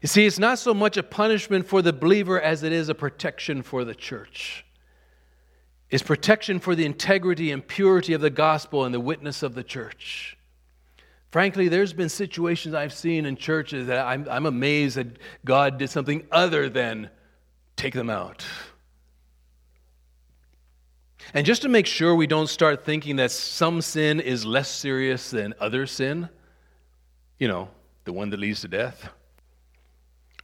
You 0.00 0.08
see, 0.08 0.26
it's 0.26 0.38
not 0.38 0.58
so 0.58 0.72
much 0.72 0.96
a 0.96 1.02
punishment 1.02 1.66
for 1.66 1.82
the 1.82 1.92
believer 1.92 2.40
as 2.40 2.62
it 2.62 2.72
is 2.72 2.88
a 2.88 2.94
protection 2.94 3.62
for 3.62 3.84
the 3.84 3.94
church. 3.94 4.64
It's 5.90 6.02
protection 6.02 6.58
for 6.58 6.74
the 6.74 6.86
integrity 6.86 7.50
and 7.50 7.66
purity 7.66 8.14
of 8.14 8.20
the 8.20 8.30
gospel 8.30 8.84
and 8.84 8.94
the 8.94 9.00
witness 9.00 9.42
of 9.42 9.54
the 9.54 9.62
church. 9.62 10.38
Frankly, 11.30 11.68
there's 11.68 11.92
been 11.92 12.08
situations 12.08 12.74
I've 12.74 12.92
seen 12.92 13.26
in 13.26 13.36
churches 13.36 13.86
that 13.88 14.06
I'm, 14.06 14.26
I'm 14.30 14.46
amazed 14.46 14.96
that 14.96 15.18
God 15.44 15.78
did 15.78 15.90
something 15.90 16.26
other 16.30 16.68
than 16.68 17.10
take 17.76 17.94
them 17.94 18.10
out. 18.10 18.44
And 21.34 21.46
just 21.46 21.62
to 21.62 21.68
make 21.68 21.86
sure 21.86 22.14
we 22.14 22.26
don't 22.26 22.48
start 22.48 22.84
thinking 22.84 23.16
that 23.16 23.30
some 23.30 23.80
sin 23.80 24.20
is 24.20 24.44
less 24.44 24.68
serious 24.68 25.30
than 25.30 25.54
other 25.60 25.86
sin, 25.86 26.28
you 27.38 27.48
know, 27.48 27.68
the 28.04 28.12
one 28.12 28.30
that 28.30 28.40
leads 28.40 28.60
to 28.62 28.68
death. 28.68 29.08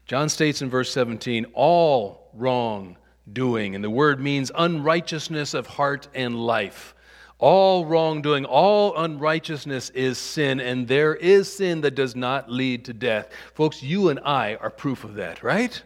John 0.08 0.30
states 0.30 0.62
in 0.62 0.70
verse 0.70 0.90
17, 0.90 1.46
all 1.52 2.30
wrong 2.32 2.96
doing, 3.30 3.74
and 3.74 3.84
the 3.84 3.90
word 3.90 4.20
means 4.20 4.50
unrighteousness 4.54 5.52
of 5.52 5.66
heart 5.66 6.08
and 6.14 6.34
life. 6.34 6.94
All 7.38 7.84
wrongdoing, 7.84 8.46
all 8.46 8.96
unrighteousness 8.96 9.90
is 9.90 10.16
sin, 10.16 10.60
and 10.60 10.88
there 10.88 11.14
is 11.14 11.52
sin 11.52 11.82
that 11.82 11.94
does 11.94 12.16
not 12.16 12.50
lead 12.50 12.86
to 12.86 12.94
death. 12.94 13.28
Folks, 13.54 13.82
you 13.82 14.08
and 14.08 14.18
I 14.24 14.56
are 14.56 14.70
proof 14.70 15.04
of 15.04 15.14
that, 15.16 15.42
right? 15.42 15.80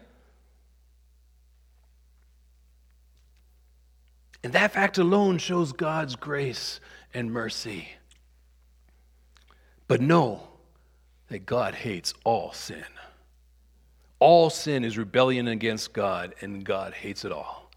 And 4.41 4.53
that 4.53 4.71
fact 4.71 4.97
alone 4.97 5.37
shows 5.37 5.73
God's 5.73 6.15
grace 6.15 6.79
and 7.13 7.31
mercy. 7.31 7.89
But 9.87 10.01
know 10.01 10.47
that 11.27 11.45
God 11.45 11.75
hates 11.75 12.13
all 12.23 12.53
sin. 12.53 12.85
All 14.23 14.49
sin 14.49 14.85
is 14.85 14.97
rebellion 14.97 15.49
against 15.49 15.91
God, 15.91 16.33
and 16.39 16.63
God 16.63 16.93
hates 16.93 17.25
it 17.25 17.33
all. 17.33 17.69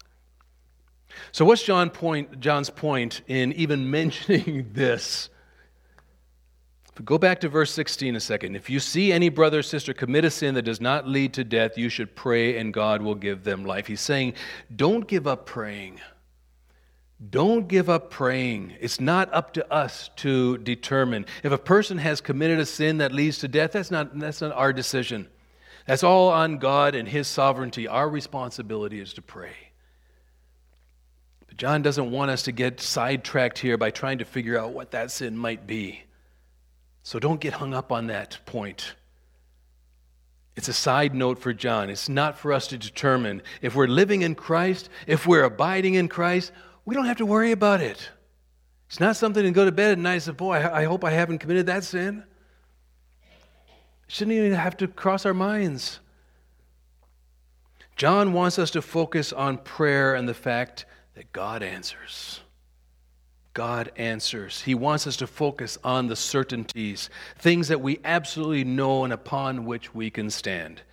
So, 1.33 1.43
what's 1.43 1.61
John 1.61 1.89
point, 1.89 2.39
John's 2.39 2.69
point 2.69 3.19
in 3.27 3.51
even 3.51 3.91
mentioning 3.91 4.69
this? 4.71 5.27
Go 7.03 7.17
back 7.17 7.41
to 7.41 7.49
verse 7.49 7.71
16 7.71 8.15
a 8.15 8.21
second, 8.21 8.55
if 8.55 8.69
you 8.69 8.79
see 8.79 9.11
any 9.11 9.27
brother 9.27 9.59
or 9.59 9.61
sister 9.61 9.93
commit 9.93 10.23
a 10.23 10.31
sin 10.31 10.55
that 10.55 10.61
does 10.61 10.79
not 10.79 11.05
lead 11.05 11.33
to 11.33 11.43
death, 11.43 11.77
you 11.77 11.89
should 11.89 12.15
pray 12.15 12.57
and 12.57 12.73
God 12.73 13.01
will 13.01 13.15
give 13.15 13.43
them 13.43 13.65
life. 13.65 13.87
He's 13.87 13.99
saying, 13.99 14.33
don't 14.73 15.05
give 15.05 15.27
up 15.27 15.45
praying. 15.45 15.99
Don't 17.29 17.67
give 17.67 17.89
up 17.89 18.09
praying. 18.09 18.73
It's 18.79 19.01
not 19.01 19.33
up 19.33 19.51
to 19.55 19.69
us 19.69 20.11
to 20.17 20.59
determine. 20.59 21.25
If 21.43 21.51
a 21.51 21.57
person 21.57 21.97
has 21.97 22.21
committed 22.21 22.57
a 22.57 22.65
sin 22.65 22.99
that 22.99 23.11
leads 23.11 23.39
to 23.39 23.49
death, 23.49 23.73
that's 23.73 23.91
not, 23.91 24.17
that's 24.17 24.39
not 24.39 24.53
our 24.53 24.71
decision. 24.71 25.27
That's 25.87 26.03
all 26.03 26.29
on 26.29 26.57
God 26.57 26.95
and 26.95 27.07
His 27.07 27.27
sovereignty. 27.27 27.87
Our 27.87 28.07
responsibility 28.07 28.99
is 28.99 29.13
to 29.13 29.21
pray. 29.21 29.55
But 31.47 31.57
John 31.57 31.81
doesn't 31.81 32.11
want 32.11 32.29
us 32.29 32.43
to 32.43 32.51
get 32.51 32.81
sidetracked 32.81 33.57
here 33.57 33.77
by 33.77 33.89
trying 33.89 34.17
to 34.19 34.25
figure 34.25 34.59
out 34.59 34.73
what 34.73 34.91
that 34.91 35.11
sin 35.11 35.37
might 35.37 35.65
be. 35.65 36.03
So 37.03 37.19
don't 37.19 37.39
get 37.39 37.53
hung 37.53 37.73
up 37.73 37.91
on 37.93 38.07
that 38.07 38.37
point. 38.45 38.95
It's 40.57 40.67
a 40.67 40.73
side 40.73 41.15
note 41.15 41.39
for 41.39 41.53
John. 41.53 41.89
It's 41.89 42.09
not 42.09 42.37
for 42.37 42.51
us 42.51 42.67
to 42.67 42.77
determine. 42.77 43.41
If 43.61 43.73
we're 43.73 43.87
living 43.87 44.23
in 44.23 44.35
Christ, 44.35 44.89
if 45.05 45.25
we're 45.25 45.43
abiding 45.43 45.93
in 45.93 46.09
Christ, 46.09 46.51
we 46.83 46.95
don't 46.95 47.05
have 47.05 47.17
to 47.17 47.25
worry 47.25 47.53
about 47.53 47.79
it. 47.79 48.09
It's 48.87 48.99
not 48.99 49.15
something 49.15 49.43
to 49.43 49.51
go 49.51 49.63
to 49.63 49.71
bed 49.71 49.91
at 49.91 49.99
night 49.99 50.13
and 50.13 50.23
say, 50.23 50.31
Boy, 50.31 50.55
I 50.55 50.83
hope 50.83 51.05
I 51.05 51.11
haven't 51.11 51.37
committed 51.37 51.67
that 51.67 51.85
sin. 51.85 52.25
Shouldn't 54.07 54.37
even 54.37 54.53
have 54.53 54.77
to 54.77 54.87
cross 54.87 55.25
our 55.25 55.33
minds. 55.33 55.99
John 57.95 58.31
wants 58.33 58.59
us 58.59 58.71
to 58.71 58.81
focus 58.81 59.33
on 59.33 59.57
prayer 59.57 60.15
and 60.15 60.29
the 60.29 60.33
fact 60.33 60.85
that 61.15 61.31
God 61.33 61.63
answers. 61.63 62.41
God 63.53 63.91
answers. 63.95 64.61
He 64.61 64.75
wants 64.75 65.07
us 65.07 65.17
to 65.17 65.25
focus 65.25 65.79
on 65.83 66.05
the 66.05 66.15
certainties, 66.15 67.09
things 67.39 67.69
that 67.69 67.81
we 67.81 67.99
absolutely 68.05 68.63
know 68.63 69.03
and 69.03 69.11
upon 69.11 69.65
which 69.65 69.95
we 69.95 70.11
can 70.11 70.29
stand. 70.29 70.83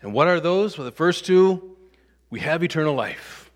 And 0.00 0.12
what 0.12 0.28
are 0.28 0.38
those? 0.38 0.78
Well, 0.78 0.84
the 0.84 0.92
first 0.92 1.26
two, 1.26 1.76
we 2.30 2.38
have 2.38 2.62
eternal 2.62 2.94
life. 2.94 3.50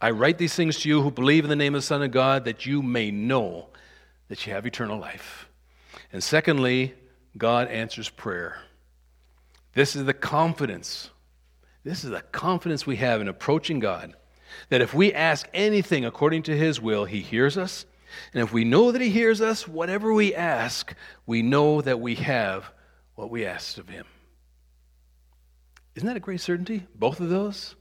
I 0.00 0.10
write 0.10 0.36
these 0.36 0.54
things 0.54 0.80
to 0.80 0.90
you 0.90 1.00
who 1.00 1.10
believe 1.10 1.44
in 1.44 1.50
the 1.50 1.56
name 1.56 1.74
of 1.74 1.80
the 1.80 1.86
Son 1.86 2.02
of 2.02 2.10
God 2.10 2.44
that 2.44 2.66
you 2.66 2.82
may 2.82 3.10
know 3.10 3.68
that 4.28 4.46
you 4.46 4.52
have 4.52 4.66
eternal 4.66 4.98
life. 4.98 5.48
And 6.12 6.22
secondly, 6.22 6.94
God 7.36 7.68
answers 7.68 8.08
prayer. 8.08 8.58
This 9.74 9.96
is 9.96 10.04
the 10.04 10.14
confidence. 10.14 11.10
This 11.82 12.04
is 12.04 12.10
the 12.10 12.20
confidence 12.20 12.86
we 12.86 12.96
have 12.96 13.20
in 13.20 13.28
approaching 13.28 13.80
God 13.80 14.14
that 14.68 14.80
if 14.80 14.94
we 14.94 15.12
ask 15.12 15.48
anything 15.52 16.04
according 16.04 16.44
to 16.44 16.56
his 16.56 16.80
will, 16.80 17.04
he 17.04 17.20
hears 17.20 17.58
us. 17.58 17.86
And 18.32 18.42
if 18.42 18.52
we 18.52 18.64
know 18.64 18.92
that 18.92 19.00
he 19.00 19.10
hears 19.10 19.40
us, 19.40 19.66
whatever 19.66 20.12
we 20.12 20.34
ask, 20.34 20.94
we 21.26 21.42
know 21.42 21.80
that 21.80 22.00
we 22.00 22.14
have 22.16 22.70
what 23.14 23.30
we 23.30 23.44
asked 23.44 23.78
of 23.78 23.88
him. 23.88 24.06
Isn't 25.96 26.06
that 26.06 26.16
a 26.16 26.20
great 26.20 26.40
certainty? 26.40 26.86
Both 26.94 27.20
of 27.20 27.28
those? 27.28 27.74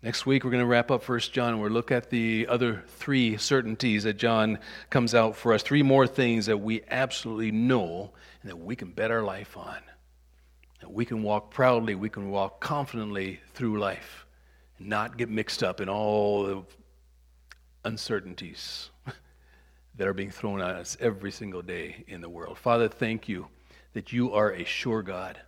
Next 0.00 0.26
week, 0.26 0.44
we're 0.44 0.52
going 0.52 0.62
to 0.62 0.66
wrap 0.66 0.92
up 0.92 1.02
First 1.02 1.32
John 1.32 1.54
and 1.54 1.60
we'll 1.60 1.72
look 1.72 1.90
at 1.90 2.08
the 2.08 2.46
other 2.48 2.84
three 2.86 3.36
certainties 3.36 4.04
that 4.04 4.16
John 4.16 4.60
comes 4.90 5.12
out 5.12 5.34
for 5.34 5.52
us. 5.52 5.64
Three 5.64 5.82
more 5.82 6.06
things 6.06 6.46
that 6.46 6.58
we 6.58 6.82
absolutely 6.88 7.50
know 7.50 8.12
and 8.40 8.50
that 8.50 8.56
we 8.56 8.76
can 8.76 8.92
bet 8.92 9.10
our 9.10 9.24
life 9.24 9.56
on. 9.56 9.78
That 10.82 10.92
we 10.92 11.04
can 11.04 11.24
walk 11.24 11.50
proudly, 11.50 11.96
we 11.96 12.10
can 12.10 12.30
walk 12.30 12.60
confidently 12.60 13.40
through 13.54 13.80
life 13.80 14.24
and 14.78 14.88
not 14.88 15.16
get 15.16 15.30
mixed 15.30 15.64
up 15.64 15.80
in 15.80 15.88
all 15.88 16.44
the 16.44 16.62
uncertainties 17.84 18.90
that 19.96 20.06
are 20.06 20.14
being 20.14 20.30
thrown 20.30 20.60
at 20.60 20.76
us 20.76 20.96
every 21.00 21.32
single 21.32 21.62
day 21.62 22.04
in 22.06 22.20
the 22.20 22.30
world. 22.30 22.56
Father, 22.56 22.86
thank 22.86 23.28
you 23.28 23.48
that 23.94 24.12
you 24.12 24.32
are 24.32 24.52
a 24.52 24.62
sure 24.62 25.02
God. 25.02 25.40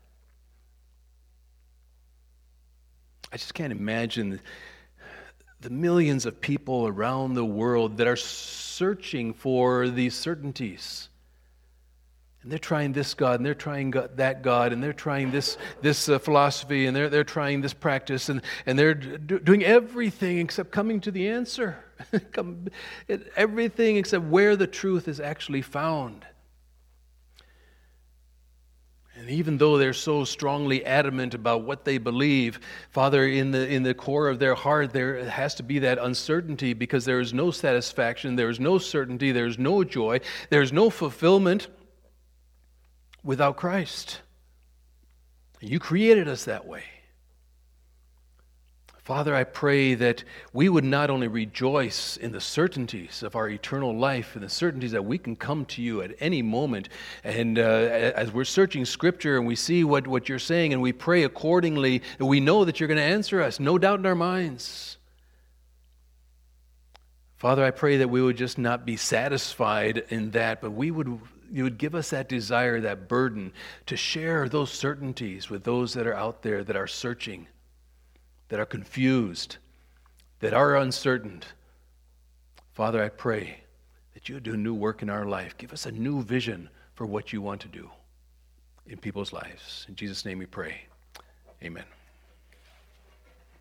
I 3.32 3.36
just 3.36 3.54
can't 3.54 3.72
imagine 3.72 4.40
the 5.60 5.70
millions 5.70 6.26
of 6.26 6.40
people 6.40 6.86
around 6.86 7.34
the 7.34 7.44
world 7.44 7.98
that 7.98 8.06
are 8.06 8.16
searching 8.16 9.34
for 9.34 9.88
these 9.88 10.14
certainties. 10.14 11.08
And 12.42 12.50
they're 12.50 12.58
trying 12.58 12.92
this 12.92 13.12
God, 13.12 13.38
and 13.38 13.44
they're 13.44 13.54
trying 13.54 13.90
God, 13.90 14.16
that 14.16 14.42
God, 14.42 14.72
and 14.72 14.82
they're 14.82 14.94
trying 14.94 15.30
this, 15.30 15.58
this 15.82 16.08
uh, 16.08 16.18
philosophy, 16.18 16.86
and 16.86 16.96
they're, 16.96 17.10
they're 17.10 17.22
trying 17.22 17.60
this 17.60 17.74
practice, 17.74 18.30
and, 18.30 18.40
and 18.64 18.78
they're 18.78 18.94
do, 18.94 19.38
doing 19.38 19.62
everything 19.62 20.38
except 20.38 20.70
coming 20.70 21.00
to 21.00 21.10
the 21.10 21.28
answer. 21.28 21.76
come 22.32 22.68
everything 23.36 23.98
except 23.98 24.24
where 24.24 24.56
the 24.56 24.66
truth 24.66 25.06
is 25.06 25.20
actually 25.20 25.60
found. 25.60 26.24
And 29.20 29.28
even 29.28 29.58
though 29.58 29.76
they're 29.76 29.92
so 29.92 30.24
strongly 30.24 30.82
adamant 30.82 31.34
about 31.34 31.64
what 31.64 31.84
they 31.84 31.98
believe, 31.98 32.58
Father, 32.88 33.26
in 33.26 33.50
the, 33.50 33.68
in 33.68 33.82
the 33.82 33.92
core 33.92 34.28
of 34.28 34.38
their 34.38 34.54
heart, 34.54 34.94
there 34.94 35.28
has 35.28 35.54
to 35.56 35.62
be 35.62 35.80
that 35.80 35.98
uncertainty 35.98 36.72
because 36.72 37.04
there 37.04 37.20
is 37.20 37.34
no 37.34 37.50
satisfaction, 37.50 38.36
there 38.36 38.48
is 38.48 38.58
no 38.58 38.78
certainty, 38.78 39.30
there 39.30 39.44
is 39.44 39.58
no 39.58 39.84
joy, 39.84 40.20
there 40.48 40.62
is 40.62 40.72
no 40.72 40.88
fulfillment 40.88 41.68
without 43.22 43.58
Christ. 43.58 44.22
You 45.60 45.78
created 45.78 46.26
us 46.26 46.46
that 46.46 46.66
way. 46.66 46.84
Father, 49.02 49.34
I 49.34 49.44
pray 49.44 49.94
that 49.94 50.24
we 50.52 50.68
would 50.68 50.84
not 50.84 51.08
only 51.08 51.26
rejoice 51.26 52.16
in 52.16 52.32
the 52.32 52.40
certainties 52.40 53.22
of 53.22 53.34
our 53.34 53.48
eternal 53.48 53.96
life 53.96 54.34
and 54.34 54.44
the 54.44 54.48
certainties 54.48 54.92
that 54.92 55.04
we 55.04 55.16
can 55.16 55.36
come 55.36 55.64
to 55.66 55.82
you 55.82 56.02
at 56.02 56.14
any 56.20 56.42
moment. 56.42 56.88
And 57.24 57.58
uh, 57.58 57.62
as 57.62 58.30
we're 58.30 58.44
searching 58.44 58.84
Scripture 58.84 59.38
and 59.38 59.46
we 59.46 59.56
see 59.56 59.84
what, 59.84 60.06
what 60.06 60.28
you're 60.28 60.38
saying 60.38 60.72
and 60.72 60.82
we 60.82 60.92
pray 60.92 61.24
accordingly, 61.24 62.02
we 62.18 62.40
know 62.40 62.64
that 62.64 62.78
you're 62.78 62.88
going 62.88 62.98
to 62.98 63.02
answer 63.02 63.40
us, 63.40 63.58
no 63.58 63.78
doubt 63.78 64.00
in 64.00 64.06
our 64.06 64.14
minds. 64.14 64.98
Father, 67.36 67.64
I 67.64 67.70
pray 67.70 67.96
that 67.96 68.08
we 68.08 68.20
would 68.20 68.36
just 68.36 68.58
not 68.58 68.84
be 68.84 68.98
satisfied 68.98 70.04
in 70.10 70.32
that, 70.32 70.60
but 70.60 70.72
we 70.72 70.90
would 70.90 71.18
you 71.52 71.64
would 71.64 71.78
give 71.78 71.94
us 71.94 72.10
that 72.10 72.28
desire, 72.28 72.80
that 72.80 73.08
burden 73.08 73.52
to 73.86 73.96
share 73.96 74.48
those 74.48 74.70
certainties 74.70 75.50
with 75.50 75.64
those 75.64 75.94
that 75.94 76.06
are 76.06 76.14
out 76.14 76.42
there 76.42 76.62
that 76.62 76.76
are 76.76 76.86
searching, 76.86 77.48
that 78.50 78.60
are 78.60 78.66
confused, 78.66 79.56
that 80.40 80.52
are 80.52 80.76
uncertain. 80.76 81.42
Father, 82.72 83.02
I 83.02 83.08
pray 83.08 83.62
that 84.12 84.28
you 84.28 84.38
do 84.40 84.56
new 84.56 84.74
work 84.74 85.02
in 85.02 85.08
our 85.08 85.24
life. 85.24 85.56
Give 85.56 85.72
us 85.72 85.86
a 85.86 85.92
new 85.92 86.22
vision 86.22 86.68
for 86.94 87.06
what 87.06 87.32
you 87.32 87.40
want 87.40 87.62
to 87.62 87.68
do 87.68 87.90
in 88.86 88.98
people's 88.98 89.32
lives. 89.32 89.86
In 89.88 89.94
Jesus' 89.94 90.24
name 90.24 90.38
we 90.38 90.46
pray. 90.46 90.82
Amen. 91.62 91.84